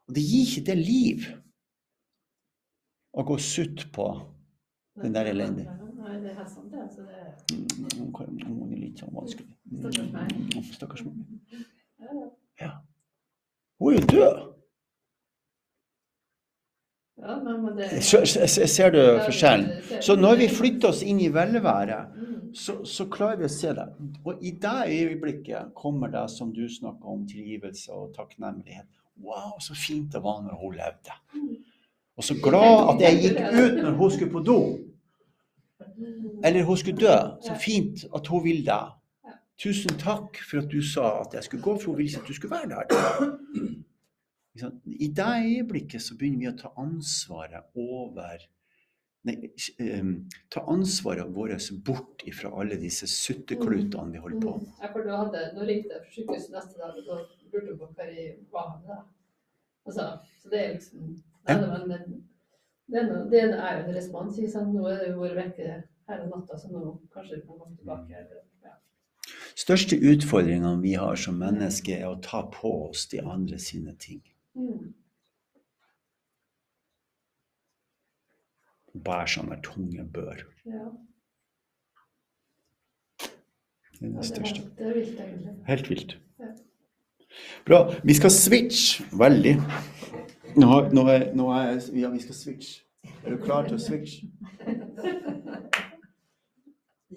[0.09, 1.27] Og det gir ikke det liv
[3.15, 4.09] å gå sutt på
[5.03, 5.75] den der elendige.
[6.05, 6.83] Nei, det er sant, det.
[6.85, 7.31] Altså, det er...
[7.51, 9.55] Mm, er litt sånn vanskelig.
[9.81, 10.35] Stakkars meg.
[10.53, 11.23] Mm, Stakkars meg.
[12.61, 12.71] Ja.
[13.81, 14.55] Hun er jo død.
[17.23, 17.35] Ja,
[17.77, 18.03] det
[18.71, 19.69] Ser du forskjellen?
[20.03, 22.55] Så når vi flytter oss inn i velvære, Mm.
[22.55, 23.87] så, så klarer vi å se det.
[24.25, 28.87] Og i det øyeblikket kommer det som du snakker om, tilgivelse og takknemlighet.
[29.17, 31.15] Wow, så fint det var når hun levde.
[32.17, 34.59] Og så glad at jeg gikk ut når hun skulle på do.
[36.45, 37.17] Eller hun skulle dø.
[37.43, 38.83] Så fint at hun vil det.
[39.61, 42.35] Tusen takk for at du sa at jeg skulle gå, for hun ville at du
[42.35, 42.85] skulle være der.
[44.87, 48.49] I det øyeblikket så begynner vi å ta ansvaret over
[49.25, 49.39] Nei,
[49.81, 54.75] ehm, ta ansvaret vårt bort fra alle disse sutteklutene vi holder på med.
[54.83, 58.09] Ja, for du hadde, nå ringte jeg fra sykehuset neste dag, og lurte på hva
[58.11, 59.07] jeg var med.
[59.89, 60.11] Altså,
[60.43, 61.99] så det er liksom nei, det,
[62.93, 64.43] det, er noe, det er jo en respons.
[64.75, 65.71] Nå er det jo vært vekke
[66.11, 66.85] hele natta, så nå
[67.15, 68.21] kanskje vi kan komme tilbake.
[68.21, 68.45] Eller.
[69.55, 74.21] Største utfordringene vi har som mennesker, er å ta på oss de andre sine ting.
[74.59, 74.93] Mm.
[78.95, 80.43] Bære sånne tunge bør.
[80.67, 80.89] Ja.
[84.01, 84.63] Det er det største.
[84.79, 85.55] det er vilt, egentlig.
[85.67, 86.17] Helt vilt.
[87.67, 87.79] Bra.
[88.05, 89.55] Vi skal switche veldig.
[90.57, 92.83] Nå, nå er, nå er, ja, vi skal switche.
[93.25, 94.29] Er du klar til å switche?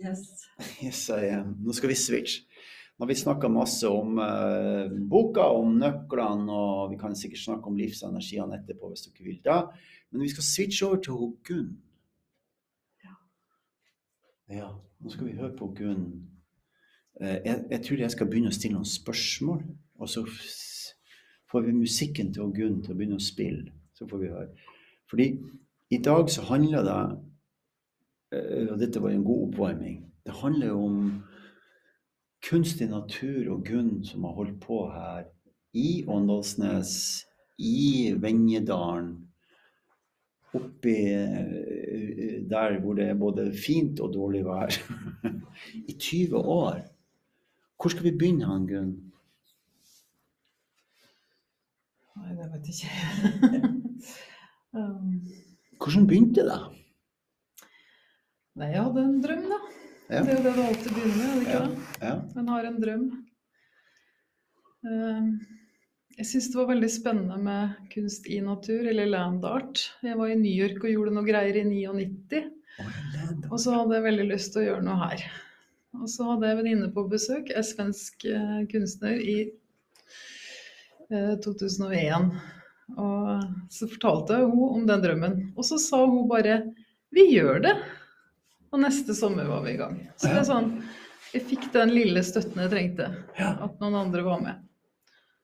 [0.04, 0.48] Yes.
[0.84, 1.56] Yes, I am.
[1.64, 2.46] Nå skal vi switche.
[2.98, 7.70] Nå har vi snakka masse om uh, boka, om nøklene, og vi kan sikkert snakke
[7.70, 9.58] om livsenergiene etterpå hvis dere vil da.
[10.10, 11.76] Men vi skal switche over til Gunn.
[14.50, 16.08] Ja, nå skal vi høre på Gunn.
[17.22, 19.62] Uh, jeg, jeg tror jeg skal begynne å stille noen spørsmål,
[20.02, 20.26] og så
[21.52, 23.76] får vi musikken til Gunn til å begynne å spille.
[23.94, 24.50] Så får vi høre.
[25.10, 25.32] Fordi
[25.94, 26.98] i dag så handler det
[28.32, 30.00] og dette var jo en god oppvarming.
[30.28, 30.98] Det handler jo om
[32.44, 35.24] kunstig natur og Gunn som har holdt på her
[35.78, 37.24] i Åndalsnes,
[37.58, 39.16] i Venjedalen,
[40.58, 44.74] oppi eh, der hvor det er både fint og dårlig vær,
[45.92, 46.82] i 20 år.
[47.82, 48.96] Hvor skal vi begynne, han Gunn?
[52.18, 53.74] Nei, det vet jeg ikke.
[54.78, 55.20] um,
[55.78, 56.62] Hvordan begynte det?
[58.58, 59.60] Nei, jeg hadde en drøm, da.
[60.08, 60.24] Ja.
[60.24, 61.62] Det er jo det du alltid begynner med, er det ikke
[62.08, 62.16] Ja.
[62.16, 62.42] det?
[62.42, 63.08] En har en drøm.
[64.88, 65.32] Um,
[66.18, 69.84] jeg syns det var veldig spennende med kunst i natur, eller land art.
[70.02, 72.40] Jeg var i New York og gjorde noe greier i 99.
[72.80, 73.52] Å, jeg leder.
[73.52, 75.26] Og så hadde jeg veldig lyst til å gjøre noe her.
[75.98, 79.38] Og så hadde jeg en venninne på besøk, en svensk eh, kunstner, i
[81.12, 82.32] eh, 2001.
[82.98, 85.40] Og så fortalte jeg henne om den drømmen.
[85.58, 86.62] Og så sa hun bare
[87.12, 87.82] 'Vi gjør det'.
[88.74, 90.00] Og neste sommer var vi i gang.
[90.20, 90.72] Så det er sånn
[91.34, 93.10] Jeg fikk den lille støtten jeg trengte.
[93.40, 94.64] At noen andre var med.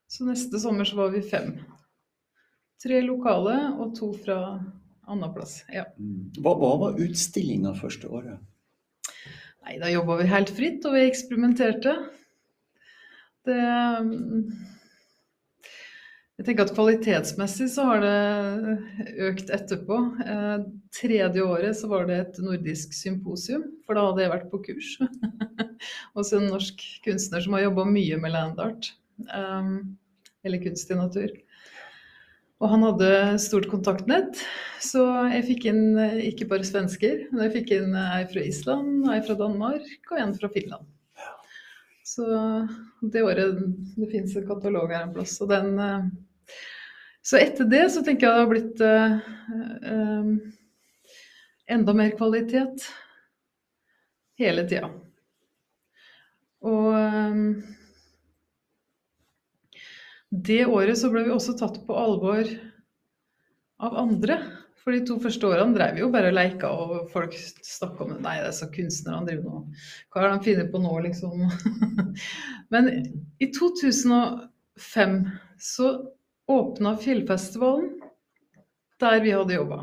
[0.07, 1.55] Så neste sommer så var vi fem.
[2.83, 4.37] Tre lokale og to fra
[5.07, 5.61] annen plass.
[5.71, 5.85] Ja.
[6.39, 8.41] Hva, hva var utstillinga første året?
[9.63, 11.95] Nei, da jobba vi helt fritt, og vi eksperimenterte.
[13.47, 13.59] Det
[16.39, 19.97] Jeg tenker at kvalitetsmessig så har det økt etterpå.
[20.25, 20.63] Eh,
[20.97, 24.95] tredje året så var det et nordisk symposium, for da hadde jeg vært på kurs
[26.17, 28.89] hos en norsk kunstner som har jobba mye med land art.
[29.29, 29.69] eh,
[30.43, 31.29] eller kunst i natur.
[32.63, 33.11] Og han hadde
[33.43, 34.41] stort kontaktnett,
[34.81, 35.05] så
[35.35, 39.21] jeg fikk inn eh, ikke bare svensker, men jeg fikk inn ei fra Island, ei
[39.21, 40.89] fra Danmark og en fra Finland.
[42.03, 42.25] Så
[43.01, 43.59] det året
[43.95, 46.09] Det fins en katalog her en plass, og den eh,
[47.23, 49.15] Så etter det så tenker jeg det har blitt eh,
[49.93, 50.33] eh,
[51.71, 52.83] enda mer kvalitet
[54.41, 54.89] hele tida.
[56.67, 57.39] Og eh,
[60.33, 62.43] det året så ble vi også tatt på alvor
[63.83, 64.41] av andre.
[64.83, 68.17] For de to første årene drev vi jo bare og leika, og folk snakka om
[68.23, 69.61] Nei, det er så kunstnerne driver nå
[70.11, 71.45] Hva har de funnet på nå, liksom?
[72.73, 72.89] Men
[73.39, 75.19] i 2005
[75.63, 75.93] så
[76.51, 77.93] åpna Fjellfestivalen
[79.03, 79.79] der vi hadde jobba.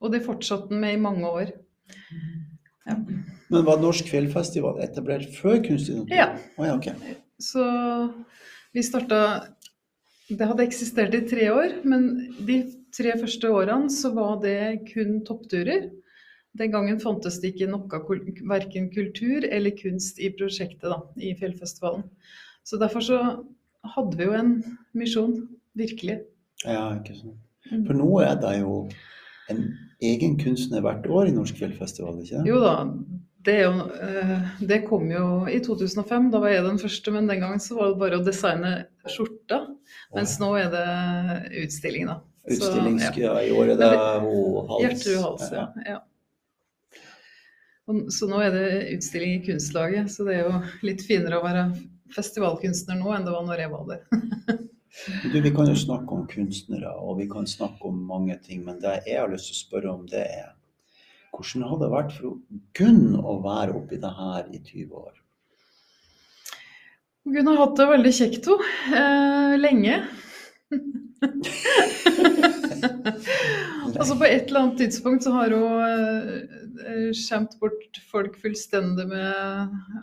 [0.00, 1.52] Og det fortsatte den med i mange år.
[3.50, 5.90] Men var Norsk Fjellfestival etablert før Kunst?
[6.10, 6.32] Ja.
[6.56, 6.94] Oh, ja, okay.
[7.38, 7.62] Så
[8.74, 9.20] vi starta
[10.30, 12.04] Det hadde eksistert i tre år, men
[12.46, 12.60] de
[12.94, 15.88] tre første årene så var det kun toppturer.
[16.58, 18.00] Den gangen fantes det ikke noe
[18.50, 22.08] verken kultur eller kunst i prosjektet da, i Fjellfestivalen.
[22.66, 23.20] Så derfor så
[23.94, 24.56] hadde vi jo en
[24.98, 25.36] misjon,
[25.78, 26.20] virkelig.
[26.66, 27.38] Ja, ikke sant.
[27.70, 27.84] Mm.
[27.86, 28.74] For nå er det jo
[29.50, 29.64] en
[30.04, 32.50] egen kunstner hvert år i Norsk Fjellfestival, ikke det?
[32.50, 32.74] Jo da,
[33.46, 37.30] det, er jo, eh, det kom jo i 2005, da var jeg den første, men
[37.30, 38.74] den gangen så var det bare å designe
[39.06, 39.62] skjorta.
[40.16, 40.88] Mens nå er det
[41.62, 42.20] utstilling, da.
[42.48, 43.04] Så, Utstillings...
[43.16, 43.34] ja.
[43.42, 43.90] I år er det
[44.24, 44.84] ho- hals.
[44.84, 45.66] Hjerterud hals, ja.
[45.86, 45.98] ja.
[47.90, 48.66] Og, så nå er det
[48.96, 51.64] utstilling i Kunstlaget, så det er jo litt finere å være
[52.14, 54.04] festivalkunstner nå enn det var når jeg var der.
[55.22, 58.80] Du, vi kan jo snakke om kunstnere, og vi kan snakke om mange ting, men
[58.82, 60.48] det jeg har lyst til å spørre om, det er
[61.30, 62.40] hvordan har det vært for
[62.76, 65.12] Gunn å være oppi det her i 20 år?
[67.30, 68.66] Gunn har hatt det veldig kjekt, hun.
[68.98, 70.00] Eh, lenge.
[74.00, 75.82] altså På et eller annet tidspunkt så har hun
[76.80, 79.34] eh, skjemt bort folk fullstendig med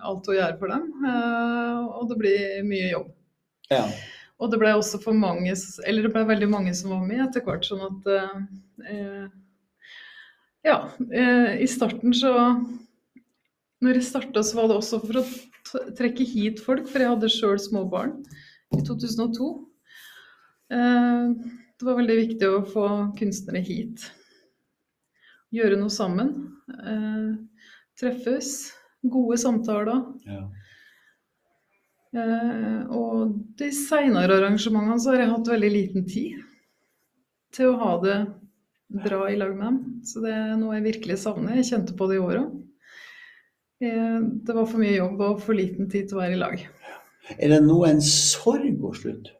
[0.06, 0.84] alt hun gjør for dem.
[1.02, 3.10] Eh, og det blir mye jobb.
[3.72, 3.86] Ja.
[4.38, 5.54] Og det ble også for mange,
[5.90, 7.66] eller det ble veldig mange som var med etter hvert.
[7.66, 8.38] Sånn at eh,
[10.68, 10.78] Ja,
[11.10, 12.32] eh, i starten så
[13.82, 15.26] Når jeg starta, så var det også for å
[15.98, 18.14] trekke hit folk, for jeg hadde sjøl små barn
[18.74, 19.67] i 2002.
[20.72, 21.30] Eh,
[21.80, 22.88] det var veldig viktig å få
[23.20, 24.10] kunstnere hit.
[25.56, 26.34] Gjøre noe sammen.
[26.68, 27.30] Eh,
[28.00, 28.74] treffes.
[29.08, 30.02] Gode samtaler.
[30.28, 30.48] ja.
[32.18, 36.40] Eh, og de seinere arrangementene så har jeg hatt veldig liten tid
[37.54, 38.16] til å ha det
[39.04, 39.80] bra i lag med dem.
[40.08, 41.60] Så det er noe jeg virkelig savner.
[41.60, 42.56] Jeg kjente på det i år òg.
[43.78, 46.64] Det var for mye jobb og for liten tid til å være i lag.
[47.38, 49.37] Er det nå en sorg å slutte?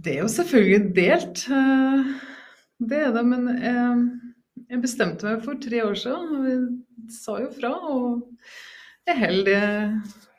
[0.00, 1.44] Det er jo selvfølgelig delt.
[1.52, 2.10] eh,
[2.80, 4.02] Det er det, men eh,
[4.70, 6.36] jeg bestemte meg for tre år siden.
[6.38, 7.74] og Jeg sa jo fra.
[7.90, 8.28] og
[9.06, 9.60] jeg holder det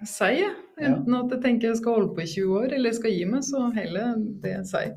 [0.01, 0.53] jeg sier.
[0.82, 3.26] Enten at jeg tenker jeg skal holde på i 20 år, eller jeg skal gi
[3.30, 4.95] meg, så heller det jeg sier.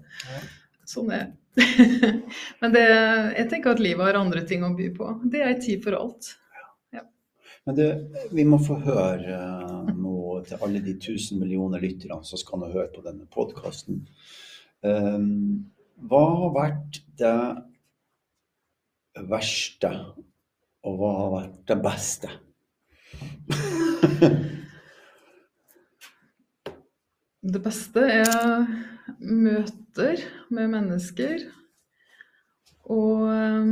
[0.89, 1.33] Sånn er det.
[2.61, 2.85] Men det,
[3.37, 5.11] jeg tenker at livet har andre ting å by på.
[5.29, 6.31] Det er en tid for alt.
[7.67, 7.89] Men det,
[8.37, 9.37] vi må få høre
[9.89, 14.03] noe nå til alle de tusen millioner lytterne som skal nå høre på denne podkasten.
[14.85, 17.37] Hva har vært det
[19.31, 19.91] verste,
[20.85, 22.29] og hva har vært det beste?
[27.45, 28.65] Det beste er
[29.21, 30.17] møter
[30.49, 31.43] med mennesker
[32.89, 33.67] og eh,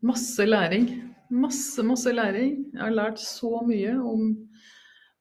[0.00, 0.88] masse læring.
[1.28, 2.72] Masse, masse læring.
[2.72, 4.48] Jeg har lært så mye om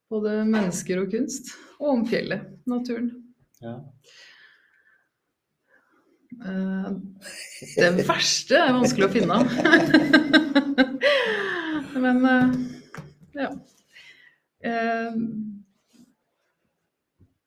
[0.09, 3.11] både mennesker og kunst, og om fjellet, naturen.
[3.59, 3.75] Ja.
[6.45, 6.89] Eh,
[7.75, 9.37] Det verste er vanskelig å finne.
[12.03, 12.47] Men eh,
[13.43, 13.49] ja.
[14.63, 15.13] Eh,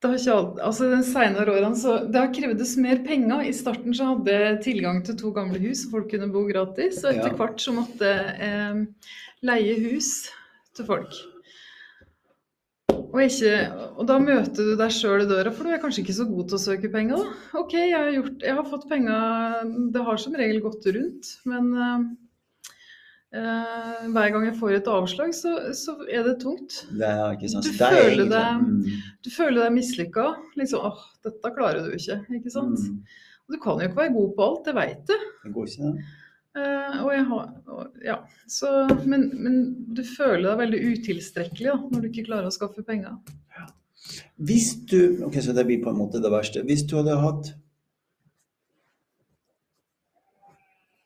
[0.02, 3.44] Det har ikke alt, altså den senere årene så Det har krevdes mer penger.
[3.46, 7.02] I starten så hadde jeg tilgang til to gamle hus, folk kunne bo gratis.
[7.04, 8.74] Og etter hvert så måtte jeg eh,
[9.46, 10.08] leie hus
[10.76, 11.12] til folk.
[13.12, 13.52] Og, ikke,
[13.98, 16.48] og da møter du deg sjøl i døra, for du er kanskje ikke så god
[16.52, 17.18] til å søke penger.
[17.22, 17.58] da.
[17.60, 21.72] OK, jeg har, gjort, jeg har fått penger, det har som regel gått rundt, men
[21.76, 22.04] uh,
[23.36, 26.82] uh, hver gang jeg får et avslag, så, så er det tungt.
[26.92, 27.68] Det er ikke sant.
[27.68, 28.96] Du det er føler deg- mm,
[29.26, 30.26] Du føler deg mislykka.
[30.60, 32.20] Liksom, åh, dette klarer du ikke.
[32.38, 32.80] ikke sant?
[32.80, 35.16] mm, Og du kan jo ikke være god på alt, det veit du.
[35.46, 36.10] Det går ikke, det.
[36.52, 38.18] Eh, og jeg har, og, ja,
[38.50, 38.70] så,
[39.08, 39.54] men, men
[39.96, 43.16] du føler deg veldig utilstrekkelig da, når du ikke klarer å skaffe penger.
[44.36, 46.64] Hvis du Ok, så det blir på en måte det verste.
[46.66, 47.52] Hvis du hadde hatt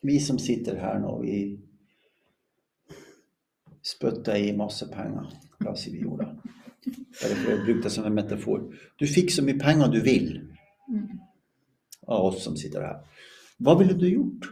[0.07, 1.37] Vi som sitter her nå, vi
[3.87, 5.29] spytter i masse penger.
[5.65, 6.53] La oss si vi gjorde det.
[7.21, 8.65] Bare for å bruke det som en metafor.
[9.01, 10.29] Du fikk så mye penger du vil
[10.87, 11.19] Mm.
[12.07, 13.01] av oss som sitter her.
[13.59, 14.45] Hva ville du gjort?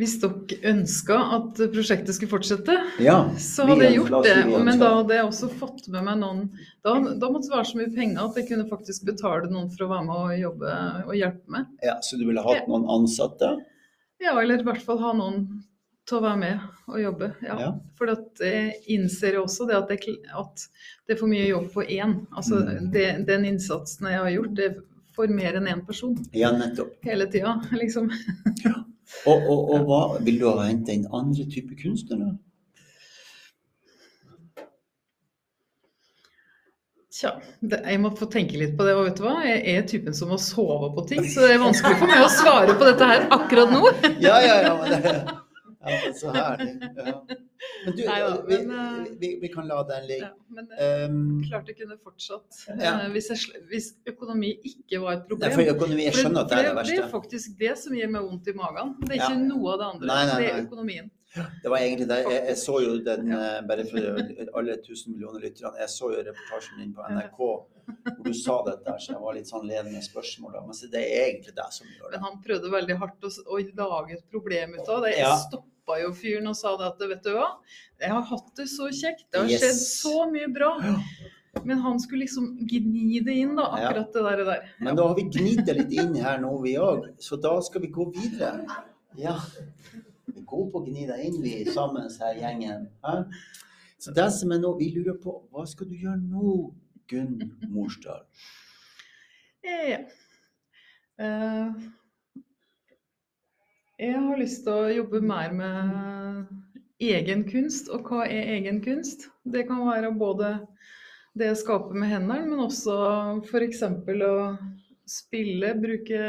[0.00, 4.36] Hvis dere ønska at prosjektet skulle fortsette, Ja, så hadde jeg gjort det.
[4.64, 6.42] Men da hadde jeg også fått med meg noen
[6.82, 9.84] Da, da måtte det være så mye penger at jeg kunne faktisk betale noen for
[9.84, 10.76] å være med og jobbe
[11.06, 11.66] og hjelpe meg.
[11.84, 13.58] Ja, så du ville hatt noen ansatte?
[14.20, 15.44] Ja, eller i hvert fall ha noen
[16.08, 17.28] til å være med og jobbe.
[17.44, 17.56] Ja.
[17.60, 17.70] Ja.
[18.00, 18.08] For
[18.40, 20.64] jeg innser også det at, jeg, at
[21.06, 22.22] det er for mye jobb på én.
[22.32, 22.88] Altså Mm.
[22.92, 24.78] det, den innsatsen jeg har gjort, det er
[25.14, 26.96] for mer enn én person Ja, nettopp.
[27.04, 27.58] hele tida.
[27.82, 28.08] Liksom.
[29.28, 32.32] Og, og, og hva vil du ha hente inn andre typer kunstnere?
[37.10, 38.94] Tja, det, jeg må få tenke litt på det.
[38.96, 41.60] Og vet du hva, jeg er typen som må sove på ting, så det er
[41.60, 43.82] vanskelig for meg å svare på dette her akkurat nå.
[44.26, 44.74] Ja, ja, ja.
[44.80, 45.14] Men det,
[45.80, 46.74] ja, så herlig.
[46.96, 47.14] Ja.
[47.84, 50.28] Men du, Neida, vi, men, vi, vi, vi kan la den ligge.
[50.28, 52.58] Ja, men eh, Um, klart det kunne fortsatt.
[52.80, 52.94] Ja.
[53.04, 55.54] eh, Hvis, jeg, hvis økonomi ikke var et nei, problem.
[55.58, 56.96] for økonomi, jeg skjønner at det er det verste.
[56.96, 58.94] det er faktisk det som gir meg vondt i magen.
[59.06, 59.30] Det er Ja.
[59.30, 60.06] ikke noe av det andre.
[60.12, 61.10] Nei, nei, Det er økonomien.
[61.62, 62.16] Det var egentlig det.
[62.26, 63.38] Jeg, jeg så jo den, Ja.
[63.58, 68.24] eh, bare for alle tusen millioner lytterne, jeg så jo reportasjen din på NRK hvor
[68.24, 70.52] du sa dette, så jeg var litt sånn ledende spørsmål.
[70.52, 70.60] da.
[70.66, 72.18] Men så det er egentlig det som gjør det.
[72.18, 75.12] Men han prøvde veldig hardt å, å lage et problem ut av det.
[75.16, 75.36] Jeg Ja.
[75.36, 77.48] stoppa jo fyren og sa det at vet du hva,
[78.00, 79.24] jeg har hatt det så kjekt.
[79.30, 79.62] Det har Yes.
[79.62, 80.76] skjedd så mye bra.
[81.64, 83.88] Men han skulle liksom gni det inn, da, Ja.
[83.90, 84.44] akkurat det der.
[84.44, 84.68] der.
[84.80, 87.14] Men da har vi gnidd det litt inn her nå, vi òg.
[87.18, 88.66] Så da skal vi gå videre.
[89.16, 89.36] Ja.
[90.50, 92.88] Gode på å gni deg inn, vi sammen her, gjengen.
[94.00, 96.56] Så det som er nå, vi lurer på, hva skal du gjøre nå,
[97.10, 97.40] Gunn
[97.72, 98.22] Morsdal?
[99.66, 100.02] Ja.
[101.20, 101.88] Eh,
[104.00, 106.46] jeg har lyst til å jobbe mer med
[107.00, 107.90] egen kunst.
[107.92, 109.28] Og hva er egen kunst?
[109.44, 110.54] Det kan være både
[111.36, 112.96] det jeg skaper med hendene, men også
[113.44, 113.84] f.eks.
[113.84, 114.34] å
[115.08, 116.24] spille, bruke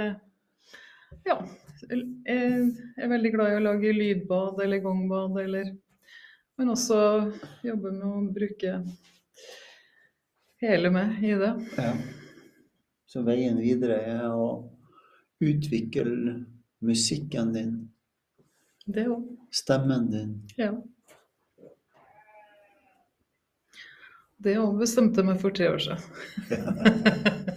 [1.27, 1.37] Ja.
[1.89, 5.71] Jeg er veldig glad i å lage lydbad eller gongbad, eller
[6.59, 6.97] Men også
[7.65, 8.73] jobbe med å bruke
[10.61, 11.51] hele meg i det.
[11.77, 11.93] Ja.
[13.09, 14.69] Så veien videre er å
[15.41, 16.35] utvikle
[16.85, 17.71] musikken din,
[18.85, 19.25] Det òg.
[19.51, 20.35] stemmen din.
[20.57, 20.71] Ja.
[24.41, 26.01] Det òg bestemte jeg meg for tre år siden.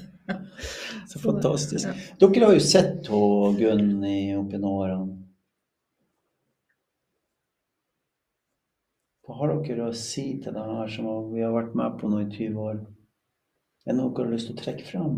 [1.10, 1.88] Så fantastisk.
[2.20, 5.20] Dere har jo sett hun Gunn i- opp gjennom årene.
[9.24, 12.18] Hva har dere å si til det her som vi har vært med på nå
[12.26, 12.82] i 20 år?
[13.86, 15.16] Er det noe dere har lyst til å trekke fram?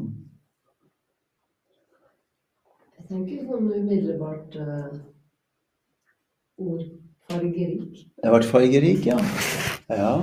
[2.96, 4.94] Jeg tenker sånn umiddelbart uh,
[6.62, 6.86] ord
[7.30, 8.06] fargerik.
[8.16, 9.18] Det har vært fargerik, ja.
[9.90, 10.14] Ja,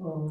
[0.00, 0.30] Og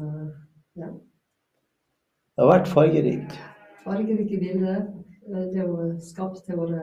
[0.76, 0.88] ja.
[0.90, 3.38] det har vært fargerikt.
[3.84, 4.82] Fargerike bilder.
[5.30, 6.82] Eh, Det å skapt til våre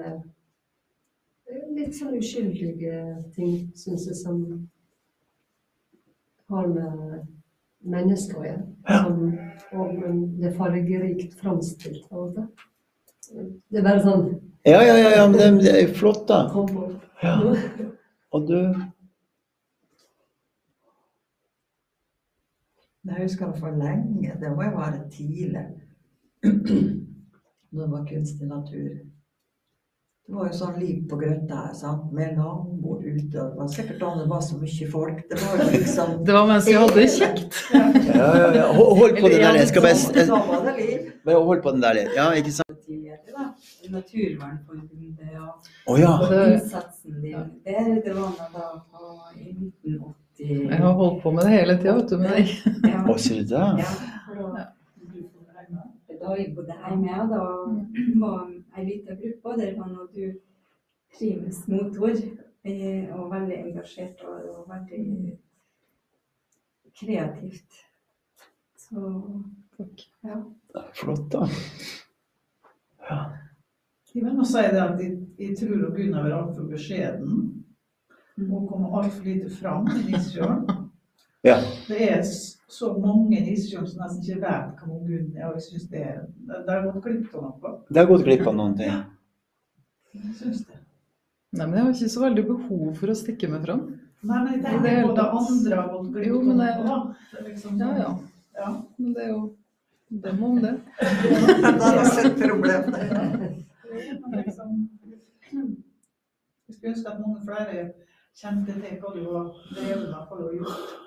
[1.47, 3.01] eh, litt sånn uskyldige
[3.35, 4.41] ting, syns jeg, som
[6.49, 7.27] har med
[7.87, 8.65] mennesker å gjøre.
[9.77, 9.95] Og
[10.39, 12.07] det er fargerikt framstilt.
[13.27, 14.27] Det er bare sånn
[14.67, 16.45] Ja, ja, ja, ja men det, er flott, da.
[17.23, 17.35] Ja.
[18.35, 18.59] Og du?
[23.07, 25.63] Jeg husker det for lenge, det må jo være tidlig.
[26.47, 28.89] Når det var kunstig natur.
[30.27, 32.09] Det var jo sånn liv på grøtta her, sant?
[32.11, 33.37] med langbord ute.
[33.39, 35.21] og Det var sikkert da det var så mye folk.
[35.29, 37.59] Det var jo liksom Det var mens vi hadde det kjekt.
[38.17, 38.65] Ja, ja, ja.
[38.73, 39.59] Hold, på den der.
[39.61, 39.95] Jeg skal bare,
[41.25, 42.11] bare hold på den der litt.
[42.17, 42.67] Ja, ikke sant?
[43.89, 45.47] Naturvernforbundet ja.
[45.87, 47.43] Innsatsen din.
[47.63, 48.65] Det, det var da
[49.35, 50.71] i 1980.
[50.71, 52.17] Jeg har holdt på med det hele tida, vet du.
[52.17, 52.47] Men jeg,
[52.83, 53.67] Ja, Å, sier du det?
[53.83, 54.65] ja,
[56.27, 57.41] da, vi bodde hjemme, ja, da
[58.21, 58.43] var
[58.77, 60.39] ei lita gruppe, og der var nå du
[61.17, 62.13] Trives motor.
[62.67, 65.37] eh, Og veldig engasjert og, og veldig
[66.99, 67.71] kreativt.
[68.77, 69.01] Så
[69.77, 70.01] Takk.
[70.23, 70.35] ja.
[70.73, 71.45] Det er Flott, da.
[73.09, 73.17] Ja.
[74.15, 77.63] Jeg vil nå si det at jeg, jeg tror Gunnar er altfor beskjeden
[78.51, 80.65] og kommer altfor lite fram i Nisjøen.
[81.47, 81.57] Ja.
[81.87, 85.85] Det er så mange Nisjøen som nesten ikke vet hva Gunn er, og jeg synes
[85.91, 87.75] det er Det har gått glipp av noe.
[87.89, 88.97] Det har gått glipp av noen ting.
[90.17, 90.79] Jeg synes det.
[91.57, 93.85] Nei, men jeg har ikke så veldig behov for å stikke meg fram.
[94.27, 96.65] Nei, men jeg tenker er på det andre har gått glipp Jo, av men noe.
[96.65, 96.97] det- da.
[97.31, 98.09] Det er liksom Ja, ja.
[98.59, 98.69] ja.
[98.97, 99.41] Men det er jo
[100.27, 100.73] dem om det.
[100.99, 102.83] Det er også et problem.
[104.37, 104.89] Liksom,
[106.67, 107.91] Jeg skulle ønske at mange flere
[108.37, 111.06] kjente til hva du har drevet med, hva du har gjort.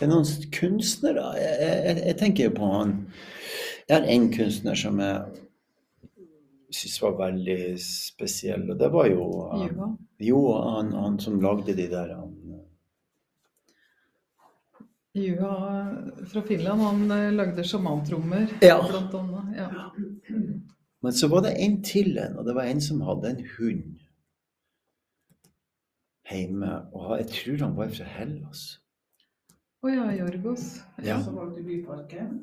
[0.00, 2.94] Det er noen kunstnere jeg, jeg, jeg tenker jo på han
[3.84, 5.26] Jeg har en kunstner som jeg
[6.70, 9.88] syntes var veldig spesiell, og det var jo uh,
[10.22, 12.36] Jo, han, han som lagde de der han,
[15.18, 15.54] Juha
[16.32, 18.76] fra Finland, han eh, lagde sjamantrommer, Ja.
[18.88, 19.56] blant annet.
[19.58, 19.90] Ja.
[21.02, 23.98] Men så var det en til en, og det var en som hadde en hund
[26.30, 26.70] hjemme.
[26.94, 28.62] Og jeg tror han var fra Hellas.
[29.80, 30.64] Å ja, Jorgos.
[31.02, 31.16] Ja.
[31.24, 32.34] Byparken.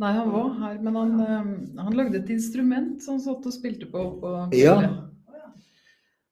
[0.00, 3.52] Nei, han var her, men han, eh, han lagde et instrument som han satt og
[3.52, 4.04] spilte på.
[4.20, 4.76] på Ja.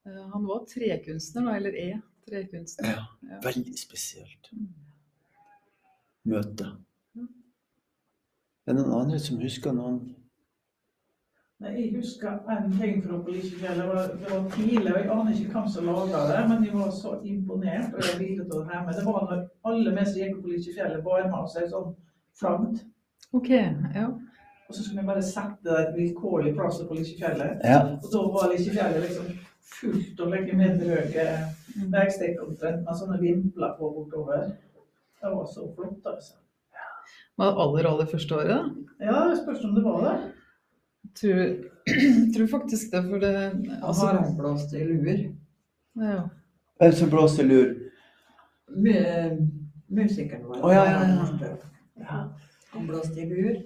[0.06, 2.88] Eh, Han var trekunstner, da, eller er trekunstner.
[2.88, 3.06] ja.
[3.28, 3.38] Ja.
[3.40, 4.50] Veldig spesielt
[6.24, 6.76] møte.
[8.66, 10.14] Er det noen andre som husker noen?
[11.62, 13.78] Nei, Jeg husker en ting fra Politisfjellet.
[13.78, 16.74] Det var, det var tidlig, og jeg aner ikke hvem som laga det, men jeg
[16.74, 17.94] var så imponert.
[17.94, 18.96] og jeg ta Det hjemme.
[18.98, 21.94] Det var når alle vi som gikk på Politisfjellet, bar med oss en sånn
[22.40, 22.82] flagg.
[23.32, 24.06] Ok, ja.
[24.68, 27.64] Og så skulle vi bare sette det et vilkårlig plass på Politisfjellet.
[27.64, 27.80] Ja.
[28.02, 29.32] Og da var Likkjefjellet liksom
[29.74, 31.26] fullt av legemiddelhøye
[31.92, 34.48] bergstikk omtrent med sånne vimpler på bortover.
[35.22, 36.34] Det var så flott, altså.
[37.38, 38.74] Var det aller, aller første året?
[39.02, 40.16] Ja, det spørs om det var det.
[41.20, 41.42] Tror,
[42.36, 43.34] tror faktisk det, for det
[43.82, 45.20] altså, har han blåst i luer.
[46.00, 46.22] ja.
[46.80, 47.68] Hvem som blåste lur?
[48.68, 49.50] Mu-
[49.94, 50.58] Musikeren vår.
[50.64, 51.52] Å, ja, ja,
[52.00, 52.16] ja.
[52.74, 53.60] Han blåste i lur.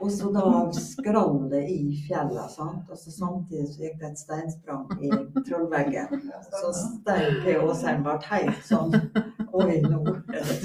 [0.00, 2.88] Og så da skrall det i fjellet, sant?
[2.88, 5.10] og så samtidig så gikk det et steinsprang i
[5.44, 6.22] trollveggen.
[6.56, 7.58] Så Stein P.
[7.60, 8.96] Åsheim ble helt sånn
[9.52, 10.00] Oi, nå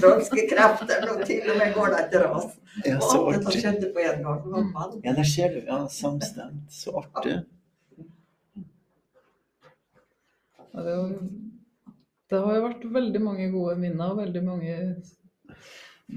[0.06, 2.48] trolske krefter, nå til og med går det et ras.
[2.86, 3.62] Ja, Og så alt dette artig.
[3.64, 5.04] skjedde på en gang.
[5.06, 5.60] Ja, der ser du.
[5.68, 6.66] Ja, samstemt.
[6.76, 7.36] Så artig.
[10.76, 11.12] Ja, det, var,
[12.32, 14.74] det har jo vært veldig mange gode minner og veldig mange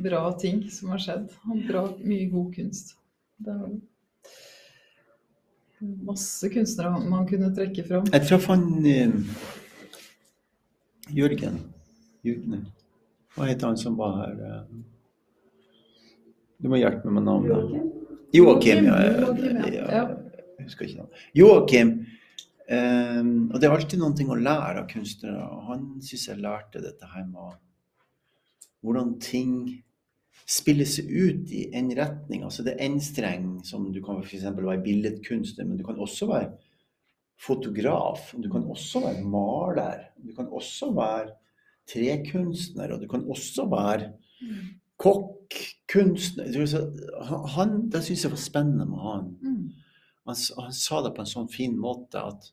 [0.02, 1.28] bra ting som har skjedd.
[1.46, 2.96] Og bra, mye god kunst.
[3.38, 3.78] Det er jo
[6.08, 8.08] masse kunstnere man kunne trekke fram.
[8.10, 9.14] Jeg traff han eh,
[11.14, 11.60] Jørgen.
[12.26, 12.66] Jørgen.
[13.38, 14.36] Hva heter han som var her?
[14.44, 14.62] eh?
[16.58, 17.82] Du må hjelpe meg med navnet.
[18.34, 18.84] Joakim.
[18.88, 18.96] Ja,
[19.72, 20.04] ja,
[20.58, 21.20] jeg husker ikke navnet.
[21.38, 21.92] Joakim.
[22.68, 25.44] eh, og det er alltid noe å lære av kunstnere.
[25.46, 27.56] og Han syns jeg lærte dette her med
[28.84, 29.54] hvordan ting
[30.48, 32.42] spiller seg ut i en retning.
[32.46, 34.44] Altså det er en streng som du kan f.eks.
[34.54, 36.52] være billedkunstner, men du kan også være
[37.38, 38.32] fotograf.
[38.38, 40.08] Du kan også være maler.
[40.18, 41.34] Du kan også være
[41.88, 44.12] trekunstner, og du kan også være
[44.98, 45.56] kokk,
[45.90, 46.52] kunstner.
[47.54, 49.32] Han, det syns jeg var spennende med han.
[49.42, 49.64] Mm.
[50.28, 52.50] Han, han sa det på en sånn fin måte at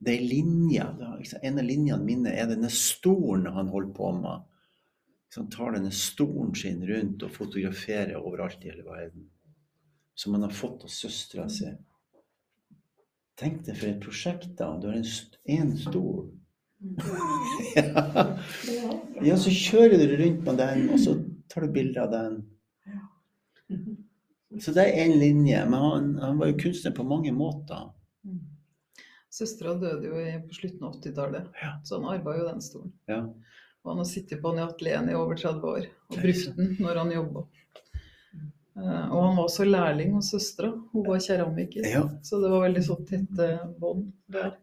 [0.00, 0.96] det er linjer.
[1.42, 4.46] En av linjene mine er denne stolen han holder på med.
[5.30, 9.28] Så han tar denne stolen sin rundt og fotograferer overalt i hele verden.
[10.16, 11.68] Som han har fått av søstera si.
[13.40, 14.72] Tenk deg for et prosjekt, da.
[14.80, 15.06] Du har en,
[15.54, 16.26] en stol.
[17.76, 18.26] Ja.
[19.28, 21.16] ja, så kjører du rundt med den, og så
[21.52, 22.40] tar du bilde av den.
[24.60, 25.60] Så det er én linje.
[25.70, 27.90] Men han, han var jo kunstner på mange måter.
[29.30, 31.76] Søstera døde jo på slutten av 80-tallet, Ja.
[31.86, 32.92] så han arva jo den stolen.
[33.06, 33.20] Ja.
[33.84, 36.72] Og han har sittet på den i atelieret i over 30 år og brukt den
[36.82, 37.44] når han jobba.
[38.80, 40.72] Eh, og han var også lærling hos søstera.
[40.92, 41.86] Hun var keramiker.
[41.88, 42.02] Ja.
[42.26, 43.48] Så det var veldig så tette
[43.80, 44.56] bånd der.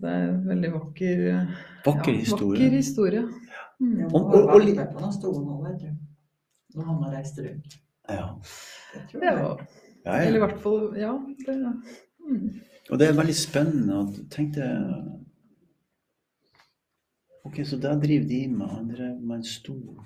[0.00, 1.46] Det er en veldig vakker, eh,
[1.84, 2.62] Vakker ja, historie.
[2.64, 3.22] Vakker historie.
[3.80, 3.98] Mm.
[4.00, 5.86] Ja, Og- og- og med på noen stolen nå, vet du.
[6.74, 7.74] Når han har reist rundt.
[8.08, 8.28] Ja.
[8.94, 9.66] Det tror Ja, jeg.
[10.06, 11.12] Ja, eller i hvert fall Ja.
[11.46, 11.82] Det,
[12.28, 12.60] mm.
[12.90, 13.94] Og det er veldig spennende.
[13.98, 15.04] og Tenk deg
[17.44, 19.98] Ok, så der driver de med Han drev med en stol.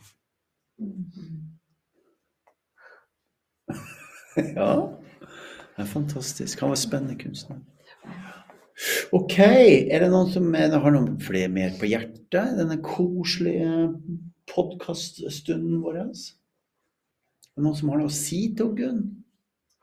[4.36, 4.89] ja.
[5.76, 6.61] Det er fantastisk.
[6.61, 7.57] Han var spennende kunstner.
[9.12, 12.55] OK, er det noen som er, har noen flere mer på hjertet?
[12.59, 13.89] Denne koselige
[14.53, 16.03] podkaststunden vår?
[16.05, 19.07] Er det noen som har noe å si til Gunn?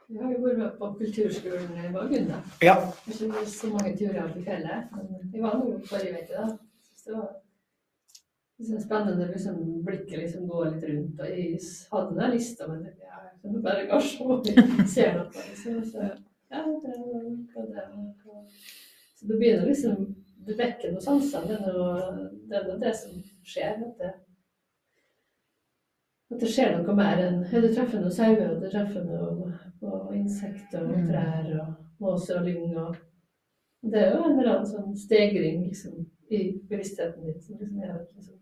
[0.08, 2.38] Vi har jo vært på kulturskolen i Vagunn, da.
[2.64, 2.76] Ja.
[3.10, 6.46] Ikke så mange turer til fjellet, men vi var nå forrige uke, da.
[6.96, 7.32] Så det var
[8.62, 11.20] liksom spennende liksom, blikket liksom går litt rundt.
[11.20, 11.58] Og jeg
[11.92, 15.48] hadde den lista, men jeg ja, jeg kan bare gå og se ser noe.
[15.50, 15.82] Liksom.
[15.90, 16.10] Så,
[16.54, 17.88] ja, det, det, det,
[18.22, 18.46] hva.
[19.26, 20.12] Så det begynner liksom
[20.46, 21.42] Det vekker noe sanser.
[21.50, 23.14] Det er noe- det er noe det som
[23.44, 23.80] skjer.
[23.82, 24.12] At det,
[26.32, 30.14] at det skjer noe mer enn Du treffer noen sauer, og du treffer noen og
[30.16, 31.08] insekter og Mm.
[31.10, 32.78] trær og måser og lyng.
[32.78, 32.96] Og
[33.92, 37.96] det er jo en eller annen sånn stegring liksom, i bevisstheten din som liksom gjør
[38.00, 38.40] at du liksom,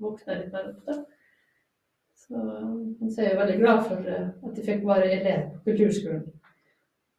[0.00, 0.86] våkner litt mer opp.
[0.86, 1.04] da.
[2.14, 2.36] Så,
[3.10, 6.32] så er jeg veldig glad for eh, at jeg fikk være elev på kulturskolen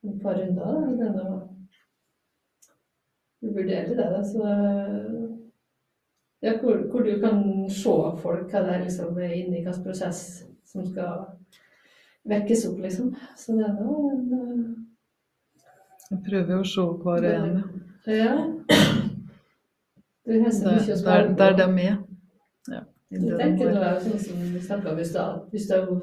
[0.05, 0.65] et par runder.
[0.65, 0.95] da.
[0.97, 1.56] Det er noe
[3.47, 4.09] uvurderlig, det.
[4.13, 4.23] da.
[4.23, 5.23] Så, eh,
[6.45, 10.21] ja, hvor, hvor du kan se folk, hva det er liksom i hvilken prosess
[10.65, 11.25] som skal
[12.27, 13.15] vekkes opp, liksom.
[13.37, 14.83] Så det er nå en
[16.11, 17.63] Jeg prøver å se hver ene.
[18.07, 18.35] Ja.
[20.51, 21.05] Så
[21.37, 21.97] Der, de er.
[22.67, 22.81] Ja.
[23.11, 25.41] Jeg det tenker nå sånn som vi snakket om i stad.
[25.51, 26.01] Det er jo-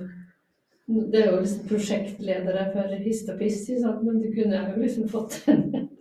[1.11, 3.69] Det er jo liksom prosjektledere for Hist og piss,
[4.03, 5.89] men du kunne jo liksom fått en,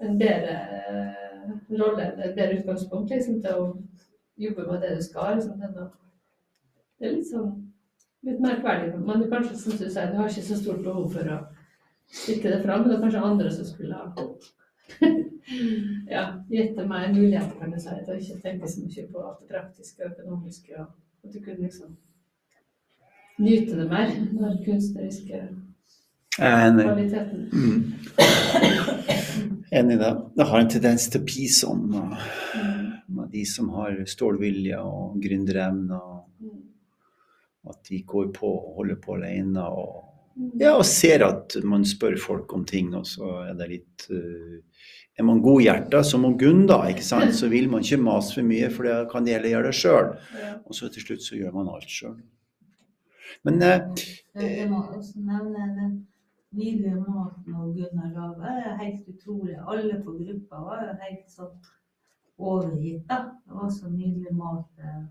[0.00, 3.68] en bedre eh, rolle, et bedre utgangspunkt liksom, til å
[4.40, 5.38] jobbe med det du skal.
[5.38, 7.52] Liksom, det er litt sånn
[8.24, 8.94] litt merkverdig.
[9.04, 11.40] Men du kanskje, som du sier, du har ikke så stort behov for å
[12.14, 14.28] stikke det fram, men det er kanskje andre som skulle ha
[16.14, 19.04] ja, gitt deg meg en mulighet, kan du si, til å ikke tenke så mye
[19.12, 21.94] på det praktiske og økonomiske, og at du kunne liksom
[23.40, 25.40] nyte det mer, når kunstneriske
[26.38, 26.84] Jeg er enig.
[27.52, 27.94] Mm.
[29.74, 30.10] Enig i det.
[30.36, 32.16] Det har en tendens til å bli sånn med,
[32.54, 32.90] Mm.
[33.16, 36.62] med de som har stålvilje og gründerevne, og Mm.
[37.70, 39.58] at de går på og holder på alene.
[39.62, 40.04] Og,
[40.36, 40.50] Mm.
[40.60, 44.60] ja, og ser at man spør folk om ting, og så er det litt uh,
[45.16, 47.30] Er man godhjerta, som Gunn, da, ikke sant?
[47.34, 50.18] så vil man ikke mase for mye, for det kan det heller gjøre det sjøl.
[50.66, 52.16] Og så til slutt så gjør man alt sjøl.
[53.44, 53.80] Men eh,
[54.34, 56.02] Jeg må også nevne
[56.54, 59.56] den nydelige maten og Gunnar er helt utrolig.
[59.68, 61.54] Alle på gruppa var jo helt sånn
[62.38, 63.06] overgitt.
[63.08, 63.18] da.
[63.46, 64.68] Det var så nydelig mat.
[64.78, 65.04] eh.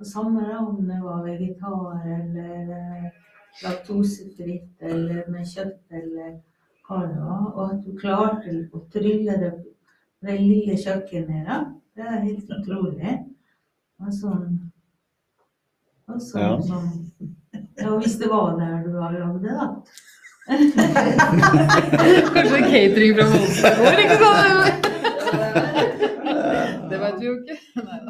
[0.00, 3.10] Og samme da, om det var vegetar eller eh,
[3.62, 6.40] laktosefritt eller med kjøtt eller
[6.88, 7.52] hva det var.
[7.54, 9.52] Og at du klarte å trylle det
[10.22, 11.46] det lille kjøkkenet.
[11.46, 11.64] da.
[11.94, 13.18] Det er helt utrolig.
[14.00, 14.72] Og sånn,
[16.08, 16.60] og sånn, Ja.
[16.60, 17.36] sånn
[17.78, 19.82] ja, hvis det var der du har lagd det, da.
[22.34, 24.88] Kanskje catering fra Voldsgård, ikke sant?
[26.90, 27.56] Det vet vi jo ikke.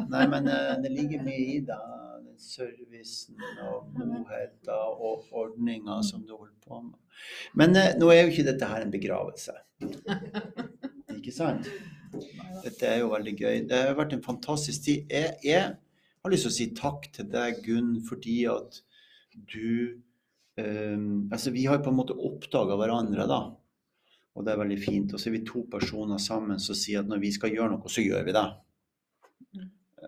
[0.09, 1.81] Nei, men eh, det ligger mye i det.
[2.43, 6.97] Servicen og godheten og ordninga som du holder på med.
[7.55, 9.53] Men eh, nå er jo ikke dette her en begravelse.
[11.13, 11.69] Ikke sant?
[12.63, 13.61] Dette er jo veldig gøy.
[13.69, 15.05] Det har vært en fantastisk tid.
[15.13, 18.81] Jeg, jeg har lyst til å si takk til deg, Gunn, fordi at
[19.53, 20.01] du
[20.57, 20.97] eh,
[21.31, 23.41] Altså, vi har på en måte oppdaga hverandre, da.
[24.33, 25.13] Og det er veldig fint.
[25.13, 27.91] Og så er vi to personer sammen som sier at når vi skal gjøre noe,
[27.91, 28.45] så gjør vi det.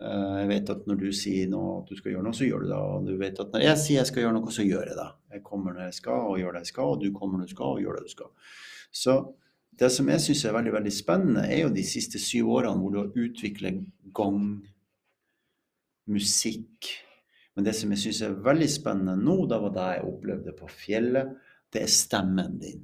[0.01, 2.65] Eh, Jeg vet at når du sier noe, at du skal gjøre noe, så gjør
[2.65, 2.81] du det.
[2.81, 5.09] Og du vet at når jeg sier jeg skal gjøre noe, så gjør jeg det.
[5.37, 7.55] Jeg kommer når jeg skal og gjør det jeg skal, og du kommer når du
[7.55, 8.31] skal og gjør det du skal.
[8.95, 9.17] Så
[9.75, 12.93] det som jeg syns er veldig veldig spennende, er jo de siste syv årene hvor
[12.93, 13.81] du har utviklet
[14.15, 14.45] gang,
[16.07, 16.91] musikk.
[17.55, 20.67] Men det som jeg syns er veldig spennende nå, det var det jeg opplevde på
[20.71, 21.31] fjellet,
[21.71, 22.83] det er stemmen din.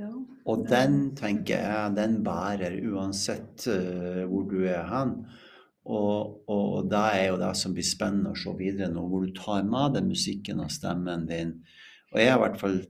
[0.00, 0.08] Ja.
[0.48, 5.18] Og den tenker jeg, den bærer uansett uh, hvor du er hen.
[5.82, 9.34] Og, og det er jo det som blir spennende å se videre nå, hvor du
[9.36, 11.56] tar med deg musikken og stemmen din.
[12.14, 12.80] Og jeg er i hvert fall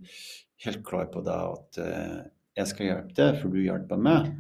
[0.64, 2.18] helt klar på det at uh,
[2.56, 4.32] jeg skal hjelpe deg, for du hjelper meg.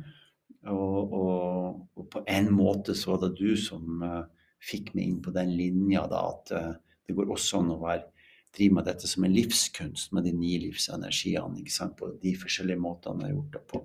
[0.70, 4.22] Og, og, og på en måte så var det du som uh,
[4.62, 6.72] fikk meg inn på den linja da, at uh,
[7.08, 8.06] det går også an å være
[8.52, 12.80] drive med dette som en livskunst, med de ni livsenergiene, ikke sant, på de forskjellige
[12.80, 13.80] måtene jeg har gjort det på.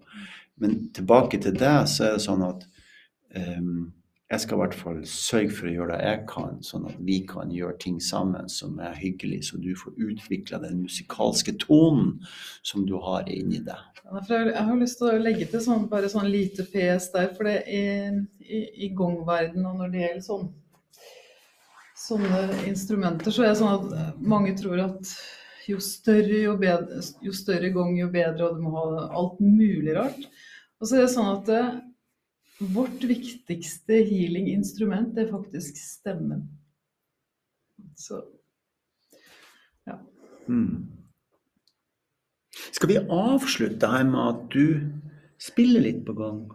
[0.63, 2.65] Men tilbake til det, så er det sånn at
[3.39, 3.85] ehm,
[4.27, 7.21] jeg skal i hvert fall sørge for å gjøre det jeg kan, sånn at vi
[7.29, 12.17] kan gjøre ting sammen som er hyggelig, så du får utvikla den musikalske tonen
[12.59, 13.79] som du har inni deg.
[14.03, 17.61] Jeg, har lyst til å legge til sånn, bare sånn lite PS der, for det
[17.71, 17.81] i,
[18.43, 20.47] i, i gongverdenen og når det gjelder sånn
[21.97, 25.11] sånne instrumenter, så er det sånn at mange tror at
[25.67, 29.95] jo større, jo, bedre, jo større gang, jo bedre, og du må ha alt mulig
[29.95, 30.27] rart.
[30.77, 31.49] Og så er det sånn at
[32.59, 36.47] vårt viktigste healing-instrument er faktisk stemmen.
[37.95, 38.23] Så
[40.47, 40.87] Mm.
[42.71, 44.79] Skal vi avslutte her med at du
[45.43, 46.45] spiller litt på gang?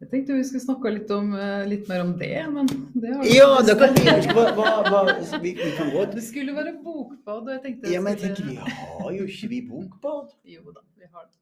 [0.00, 2.68] jeg tenkte vi skulle snakke litt, om, eh, litt mer om det, men
[3.02, 5.00] det har Ja, det kan vi hva, hva, hva,
[5.42, 8.48] vi, vi kan godt Det skulle være bokbad, og jeg tenkte Ja, men jeg tenker
[8.48, 10.32] vi har jo ikke vi bokbad.
[10.56, 11.36] Jo da, vi har det.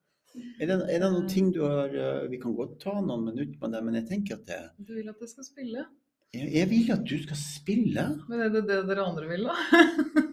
[0.59, 3.59] Er det, er det noen ting du har eh, Vi kan godt ta noen minutter
[3.63, 5.85] med det, men jeg tenker at det Du vil at jeg skal spille?
[6.35, 8.07] Jeg, jeg vil at du skal spille.
[8.29, 9.55] Men er det det dere andre vil, da?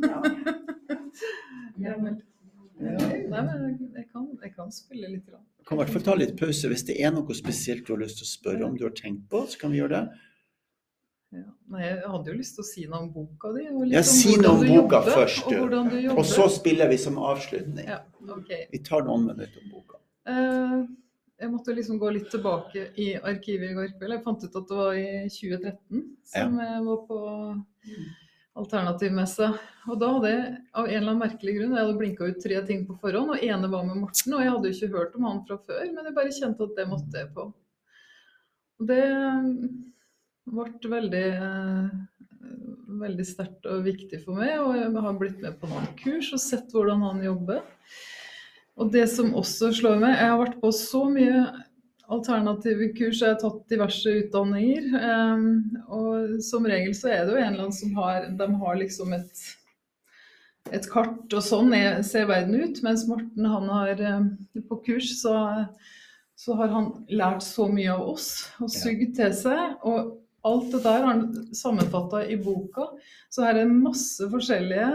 [0.06, 0.18] Ja,
[1.86, 2.18] ja, men
[2.76, 5.23] Nei, men jeg, jeg, kan, jeg kan spille litt.
[5.30, 5.44] Grann.
[5.60, 6.68] Du kan i hvert fall ta litt pause.
[6.72, 9.30] Hvis det er noe spesielt du har lyst til å spørre om du har tenkt
[9.32, 10.26] på, så kan vi gjøre det.
[11.36, 11.45] Ja.
[11.76, 13.66] Nei, jeg hadde jo lyst til å si noe om boka di.
[13.72, 15.57] Og litt Ja, om si noe om boka jobber, først, du.
[15.62, 15.98] Og, du.
[16.16, 17.90] Og så spiller vi som avslutning.
[17.90, 18.02] Ja,
[18.38, 18.68] okay.
[18.72, 19.99] Vi tar noen minutter om boka.
[20.32, 20.78] Eh,
[21.44, 24.16] jeg måtte liksom gå litt tilbake i arkivet i går kveld.
[24.16, 27.20] Jeg fant ut at det var i 2013 som jeg var på
[28.56, 29.49] alternativmesse.
[29.91, 32.62] Og da hadde jeg av en eller annen merkelig grunn, jeg hadde blinka ut tre
[32.70, 35.28] ting på forhånd, og ene var med Morten, og jeg hadde jo ikke hørt om
[35.28, 37.49] han fra før, men jeg bare kjente at det måtte jeg på.
[38.80, 39.03] Og det
[40.46, 41.90] ble veldig, eh,
[43.02, 46.42] veldig sterkt og viktig for meg, og jeg har blitt med på noen kurs og
[46.42, 47.64] sett hvordan han jobber.
[48.76, 51.46] Og det som også slår meg, jeg har vært på så mye
[52.12, 54.90] alternative kurs, jeg har tatt diverse utdanninger.
[55.02, 55.46] eh,
[55.90, 59.14] og som regel så er det jo en eller annen som har De har liksom
[59.14, 59.46] et,
[60.72, 62.84] et kart, og sånn er, ser verden ut.
[62.84, 65.66] Mens Morten, han har eh, på kurs, så,
[66.36, 69.80] så har han lært så mye av oss og sugd til seg.
[69.88, 70.14] Og
[70.46, 72.90] alt det der har han sammenfatta i boka.
[73.30, 74.90] Så her er masse forskjellige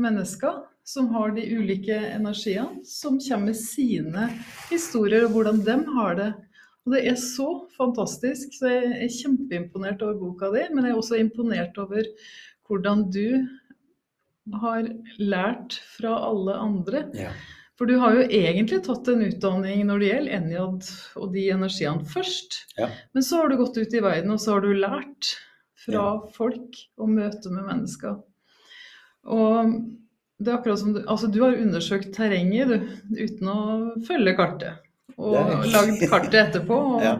[0.00, 4.28] mennesker som har de ulike energiene, som kommer med sine
[4.70, 6.30] historier og hvordan de har det.
[6.84, 7.48] Og det er så
[7.78, 8.52] fantastisk.
[8.52, 12.04] Så jeg er kjempeimponert over boka di, men jeg er også imponert over
[12.68, 13.46] hvordan du
[14.60, 14.88] har
[15.18, 17.06] lært fra alle andre.
[17.16, 17.32] Ja.
[17.78, 20.58] For du har jo egentlig tatt en utdanning når det gjelder NJ
[21.18, 22.60] og de energiene først.
[22.78, 22.86] Ja.
[23.16, 25.32] Men så har du gått ut i verden, og så har du lært
[25.84, 26.04] fra
[26.36, 28.14] folk og møte med mennesker.
[29.26, 29.74] Og
[30.38, 32.88] det er akkurat som du, altså du har undersøkt terrenget du,
[33.18, 33.58] uten å
[34.06, 34.80] følge kartet.
[35.14, 35.34] Og
[35.70, 37.12] lagd kartet etterpå, og Ja.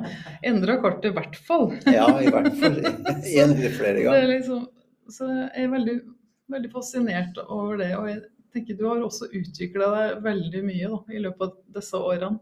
[0.43, 1.69] endra kartet i hvert fall.
[1.87, 4.31] ja, i hvert fall en eller flere Det er ganger.
[4.33, 4.65] liksom,
[5.11, 5.99] så jeg er veldig,
[6.51, 7.93] veldig fascinert over det.
[7.99, 8.23] Og jeg
[8.55, 12.39] tenker du har også utvikla deg veldig mye da, i løpet av disse årene.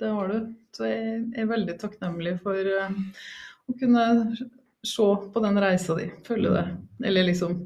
[0.00, 0.38] Det har du.
[0.76, 2.96] Så jeg er veldig takknemlig for eh,
[3.66, 4.06] å kunne
[4.86, 6.64] se på den reisa di, følge det.
[7.08, 7.58] Eller liksom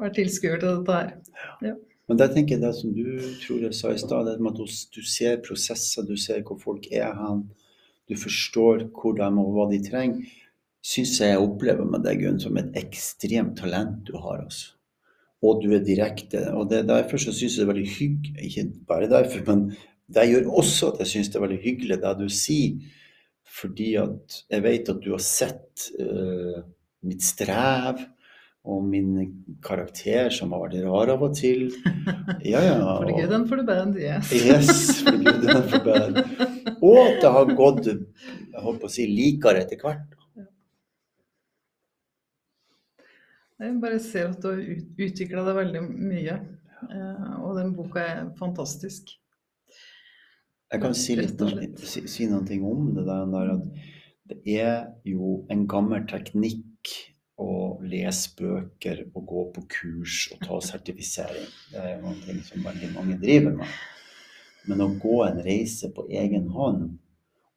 [0.00, 1.76] være tilskuer til dette her.
[2.10, 3.04] Men der tenker jeg det som du
[3.44, 6.88] tror jeg sa i stad, det med at du- ser prosesser, du ser hvor folk
[6.92, 7.44] er hen,
[8.08, 10.24] du forstår hvor de og hva de trenger,
[10.82, 14.42] syns jeg jeg opplever med deg, Gunn, som et ekstremt talent du har.
[14.42, 14.74] altså.
[15.42, 16.44] Og du er direkte.
[16.54, 19.72] og det er Derfor så syns jeg det er veldig hyggelig Ikke bare derfor, men
[20.12, 22.78] det gjør også at jeg syns det er veldig hyggelig det du sier.
[23.60, 26.62] Fordi at jeg vet at du har sett uh,
[27.04, 28.00] mitt strev
[28.62, 29.16] og min
[29.64, 31.70] karakter som har vært rar av og til.
[32.52, 32.76] Ja, ja.
[32.78, 34.30] For the good og- and for the band, yes.
[34.32, 36.16] Yes, for good den for band.
[36.82, 40.06] Og at det har gått jeg holdt på å si, likere etter hvert.
[43.62, 44.62] Jeg bare ser at du har
[45.06, 46.38] utvikla deg veldig mye.
[46.90, 49.12] eh, Og den boka er fantastisk.
[50.72, 51.42] Jeg kan si, litt,
[51.84, 53.66] si, si noen ting om det der, at
[54.32, 56.94] det er jo en gammel teknikk
[57.42, 61.48] å lese bøker og gå på kurs og ta sertifisering.
[61.70, 63.76] Det er noen noe som veldig mange driver med.
[64.70, 66.96] Men å gå en reise på egen hånd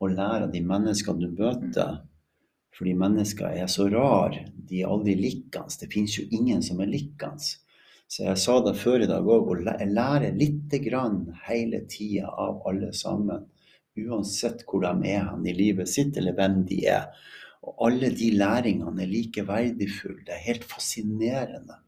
[0.02, 2.02] og lære av de menneskene du møter
[2.76, 4.50] Fordi mennesker er så rare.
[4.56, 5.80] De er aldri likens.
[5.80, 7.56] Det finnes jo ingen som er likens.
[8.08, 12.30] Så jeg sa det før i dag òg, å jeg lære lite grann hele tida
[12.30, 13.48] av alle sammen.
[13.96, 17.08] Uansett hvor de er hen i livet sitt, eller hvem de er.
[17.66, 20.22] Og alle de læringene er like verdifulle.
[20.28, 21.80] Det er helt fascinerende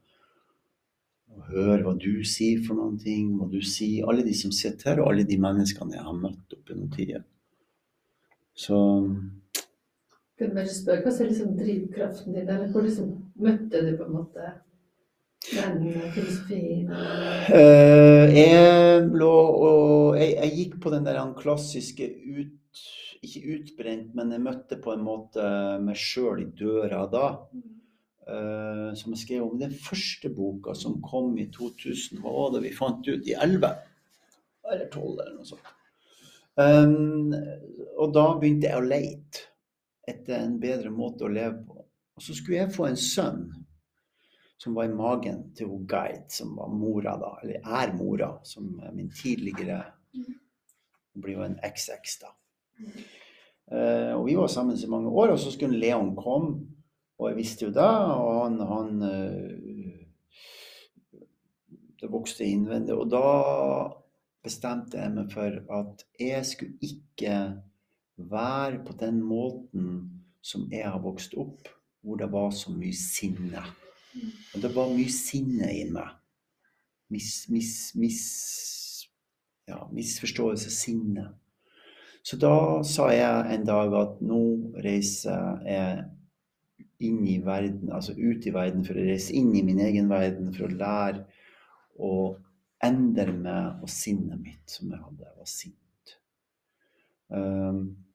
[1.38, 4.08] å høre hva du sier for noen ting, hva du sier.
[4.10, 7.22] Alle de som sitter her, og alle de menneskene jeg har møtt opp gjennom tida.
[8.58, 8.78] Så
[10.38, 12.46] Kunne bare spørre, Hva er liksom drivkraften din?
[12.46, 14.52] Eller hvor liksom møtte du på en måte
[15.48, 16.92] den filosofien?
[17.58, 22.84] Eh, jeg lå og jeg, jeg gikk på den der klassiske ut,
[23.26, 25.42] Ikke utbrent, men jeg møtte på en måte
[25.82, 27.32] meg sjøl i døra da.
[28.28, 32.20] Uh, som jeg skrev om den første boka som kom i 2000.
[32.22, 33.26] Hva var det vi fant ut?
[33.26, 33.72] I 11?
[34.68, 35.74] Eller 12, eller noe sånt.
[36.60, 37.34] Um,
[37.98, 39.48] og da begynte jeg å leite
[40.08, 41.84] etter en bedre måte å leve på.
[42.18, 43.44] Og så skulle jeg få en sønn
[44.58, 48.72] som var i magen til hun Guide, som var mora da, eller er mora, som
[48.94, 49.84] min tidligere
[50.18, 52.32] Hun blir jo en XX, da.
[53.72, 56.68] Eh, og vi var sammen i mange år, og så skulle Leon komme,
[57.18, 60.04] og jeg visste jo det, og han, han eh,
[61.98, 62.94] Det vokste innvendig.
[62.94, 63.22] Og da
[64.46, 67.32] bestemte jeg meg for at jeg skulle ikke
[68.18, 69.90] være på den måten
[70.42, 71.68] som jeg har vokst opp,
[72.02, 73.64] hvor det var så mye sinne.
[74.56, 76.14] Og det var mye sinne i meg.
[77.14, 78.22] Mis, mis, mis,
[79.68, 81.30] ja, misforståelse, sinne.
[82.24, 84.42] Så da sa jeg en dag at nå
[84.84, 86.08] reiser jeg
[87.08, 90.50] inn i verden, altså ut i verden, for å reise inn i min egen verden,
[90.56, 91.24] for å lære
[92.04, 92.12] å
[92.84, 95.32] endre meg og sinnet mitt som jeg hadde.
[95.38, 96.18] Var sint.
[97.32, 98.07] Um,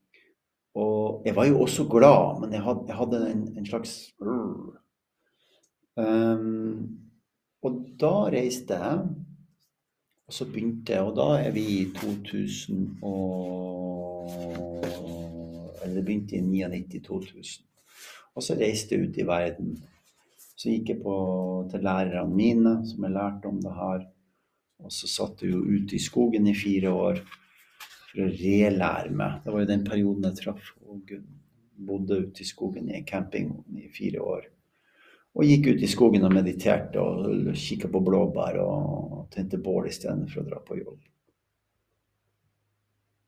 [0.75, 4.73] og jeg var jo også glad, men jeg hadde, jeg hadde en, en, slags um,
[7.63, 9.03] Og da reiste jeg,
[10.27, 14.31] og så begynte jeg, og da er vi i 2000 og
[15.83, 17.63] Eller det begynte i 99-2000.
[18.35, 19.75] Og så reiste jeg ut i verden.
[20.57, 21.15] Så gikk jeg på,
[21.71, 24.05] til lærerne mine, som jeg lærte om det her.
[24.79, 27.21] Og så satt jeg jo ute i skogen i fire år
[28.13, 29.41] for å relære meg.
[29.45, 31.15] Det var jo den perioden jeg traff og
[31.83, 34.51] bodde ute i skogen i en camping i fire år.
[35.33, 40.43] Og gikk ut i skogen og mediterte og kikka på blåbær og tente bål istedenfor
[40.43, 41.01] å dra på jobb.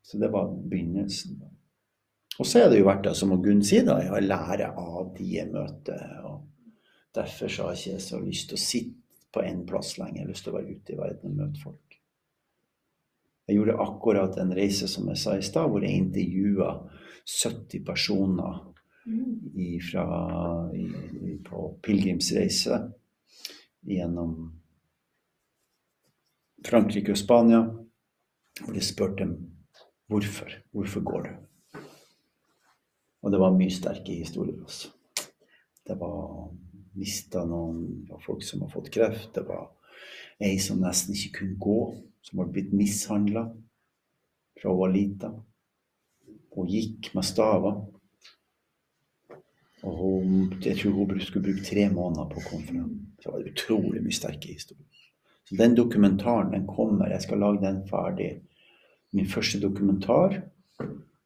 [0.05, 1.39] Så det var begynnelsen.
[2.37, 5.49] Og så har det jo vært, som Gunn sier, da, å lære av de jeg
[5.49, 6.19] møter.
[6.27, 6.43] og
[7.15, 9.01] Derfor så har jeg ikke så lyst til å sitte
[9.33, 10.19] på én plass lenger.
[10.19, 11.94] Jeg har lyst til å være ute i verden og møte folk.
[13.45, 16.71] Jeg gjorde akkurat en reise som jeg sa i stad, hvor jeg intervjua
[17.25, 18.61] 70 personer
[19.61, 20.05] ifra,
[20.73, 22.79] i, på pilegrimsreise
[23.85, 24.35] gjennom
[26.65, 27.61] Frankrike og Spania.
[28.63, 29.35] Hvor jeg spurte dem
[30.09, 30.49] hvorfor.
[30.71, 31.31] Hvorfor går du?
[33.25, 34.57] Og det var mye sterke historier.
[34.63, 34.89] Også.
[35.85, 36.49] Det var
[36.97, 39.33] mista noen av folk som har fått kreft.
[39.35, 39.69] Det var
[40.41, 41.79] ei som nesten ikke kunne gå,
[42.25, 43.45] som var blitt mishandla
[44.61, 45.29] fra hun var lita.
[46.55, 47.83] Hun gikk med staver.
[49.85, 52.93] Og hun, jeg tror hun skulle bruke tre måneder på å komme frem.
[53.19, 55.03] Så det var utrolig mye sterke historier.
[55.45, 57.11] Så den dokumentaren den kommer.
[57.13, 58.31] Jeg skal lage den ferdig.
[59.13, 60.41] Min første dokumentar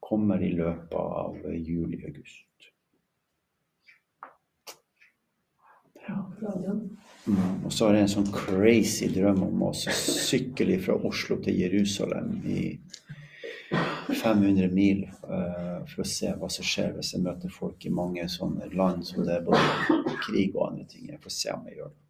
[0.04, 2.72] kommer i løpet av juli-august.
[7.30, 7.66] Mm.
[7.66, 12.28] Og så har jeg en sånn crazy drøm om å sykle fra Oslo til Jerusalem
[12.50, 12.80] i
[13.70, 18.26] 500 mil uh, for å se hva som skjer hvis jeg møter folk i mange
[18.32, 19.62] sånne land som det er både
[20.26, 21.10] krig og andre ting.
[21.12, 22.02] Jeg får se om jeg gjør det.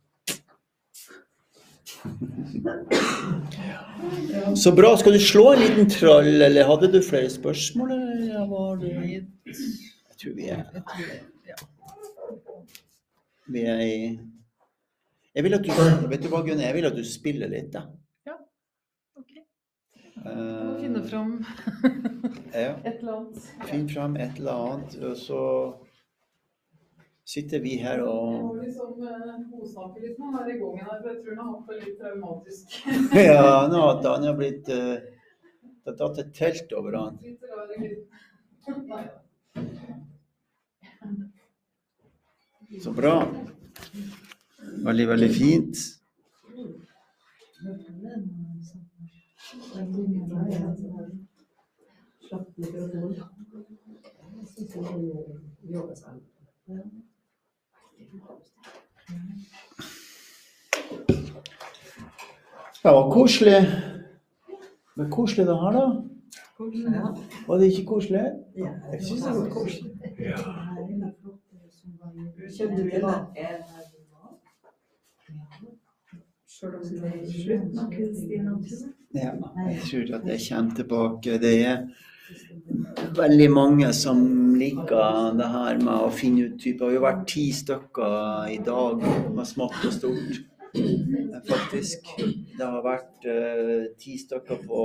[4.64, 4.98] Så bra.
[4.98, 7.92] Skal du slå en liten trall, eller hadde du flere spørsmål?
[7.92, 9.26] Eller var det Jeg
[10.22, 10.64] tror vi er
[13.50, 14.20] Vi er i
[15.36, 15.72] Jeg vil at du
[16.10, 17.88] Vet du hva, Gunne, Jeg vil at du spiller litt, da.
[20.20, 21.30] Jeg må finne fram
[22.52, 22.74] ja.
[22.90, 23.46] et eller annet.
[23.70, 25.44] Finn fram et eller annet, og så
[27.30, 30.84] sitter vi her og Jeg må liksom eh, godsnakke litt med han der i gangen
[30.90, 32.66] her, for jeg tror han har hatt det litt traumatisk.
[33.30, 37.14] Ja, nå at han har blitt uh, Det har tatt et telt over han.
[37.24, 37.68] Litt rar.
[42.84, 43.16] Så bra.
[44.86, 45.76] Veldig, veldig fint.
[62.84, 63.62] Det var koselig.
[64.96, 65.86] Men koselig det her, da?
[66.60, 67.16] Ja.
[67.48, 68.22] Var det ikke koselig?
[68.58, 69.92] Ja, Jeg syns det var koselig.
[72.58, 73.48] Kjøpte du tilbake?
[76.60, 78.88] Om det er kunstig natur.
[79.16, 79.32] Ja,
[79.70, 81.38] jeg tror at jeg kommer tilbake.
[81.42, 81.78] Det er
[83.18, 84.20] veldig mange som
[84.60, 86.78] liker det her med å finne ut typer.
[86.78, 90.42] Det har jo vært ti stykker i dag med smått og stort.
[91.50, 92.12] Faktisk.
[92.20, 94.84] Det har vært uh, ti stykker på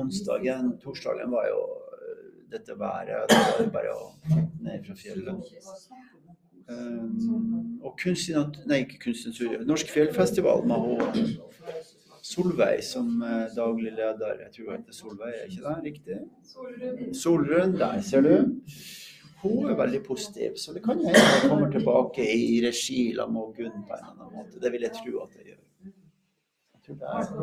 [0.00, 0.72] onsdagen.
[0.82, 1.60] Torsdagen var jo
[1.98, 3.28] eh, dette været.
[3.30, 4.08] Det var bare å
[4.62, 5.54] ned fra fjellet.
[6.72, 8.36] Eh, og kunstig
[8.70, 9.48] Nei, ikke kunstig.
[9.68, 11.32] Norsk fjellfestival med hun
[12.22, 14.36] Solveig som eh, daglig leder.
[14.44, 16.18] Jeg tror hun heter Solveig, er ikke det riktig?
[17.18, 18.36] Solrun, der ser du.
[19.42, 23.56] Hun er veldig positiv, så det kan hende jeg kommer tilbake i regi sammen med
[23.56, 24.60] Gunn på en eller annen måte.
[24.62, 25.58] Det vil jeg tro at jeg gjør.
[26.74, 27.34] Jeg tror det er Altså.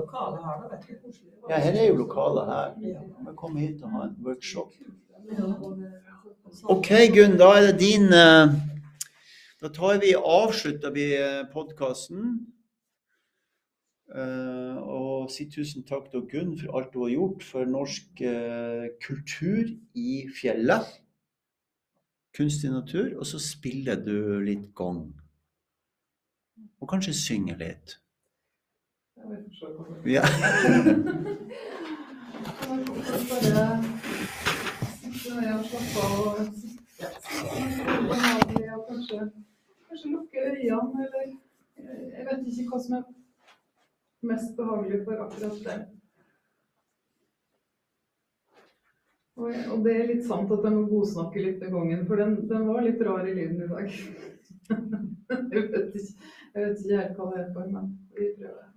[1.49, 2.71] Ja, her er jo lokalet her.
[2.79, 4.71] Vi kommer hit og ha en workshop.
[6.63, 8.55] OK, Gunn, da er det din eh,
[9.59, 11.09] Da tar vi avslutter vi
[11.51, 12.47] podkasten.
[14.79, 19.67] og si tusen takk til Gunn for alt hun har gjort for norsk uh, kultur
[19.93, 20.87] i fjellet.
[22.37, 23.17] Kunstig natur.
[23.19, 25.11] Og så spiller du litt gong.
[26.79, 27.99] Og kanskje synger litt.
[30.07, 30.23] Ja.
[33.29, 33.53] Bare
[38.65, 38.75] ja,
[39.99, 41.37] kanskje, lukke øynene, eller jeg
[42.17, 43.03] jeg vet ikke hva som er
[44.29, 45.77] mest behagelig for akkurat det.
[49.39, 52.35] Og, og det er litt sant at jeg må godsnakke litt med gangen, for den,
[52.49, 53.93] den var litt rar i lyden i dag.
[55.55, 58.68] jeg, vet ikke, jeg vet ikke helt hva det er for, men vi prøver.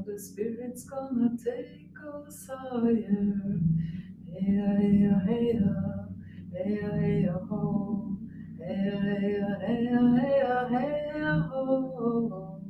[0.08, 3.60] the Spirit's gonna take us higher.
[4.32, 5.60] Hey, hey,
[6.54, 8.18] hey, hey, ho.
[8.58, 8.90] Hey,
[9.60, 11.20] hey, hey, hey,
[11.50, 12.62] ho.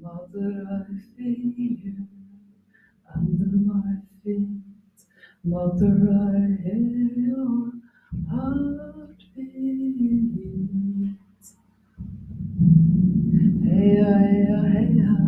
[0.00, 0.84] Mother, I
[1.16, 2.06] feel you
[3.12, 4.62] under my feet.
[5.42, 7.72] Mother, I hear your
[8.30, 9.18] heartbeat.
[13.64, 15.27] Hey, hey, hey, hey.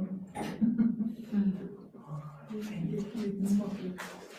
[0.00, 0.20] schon.
[1.32, 1.60] Mhm.
[3.62, 4.29] Oh,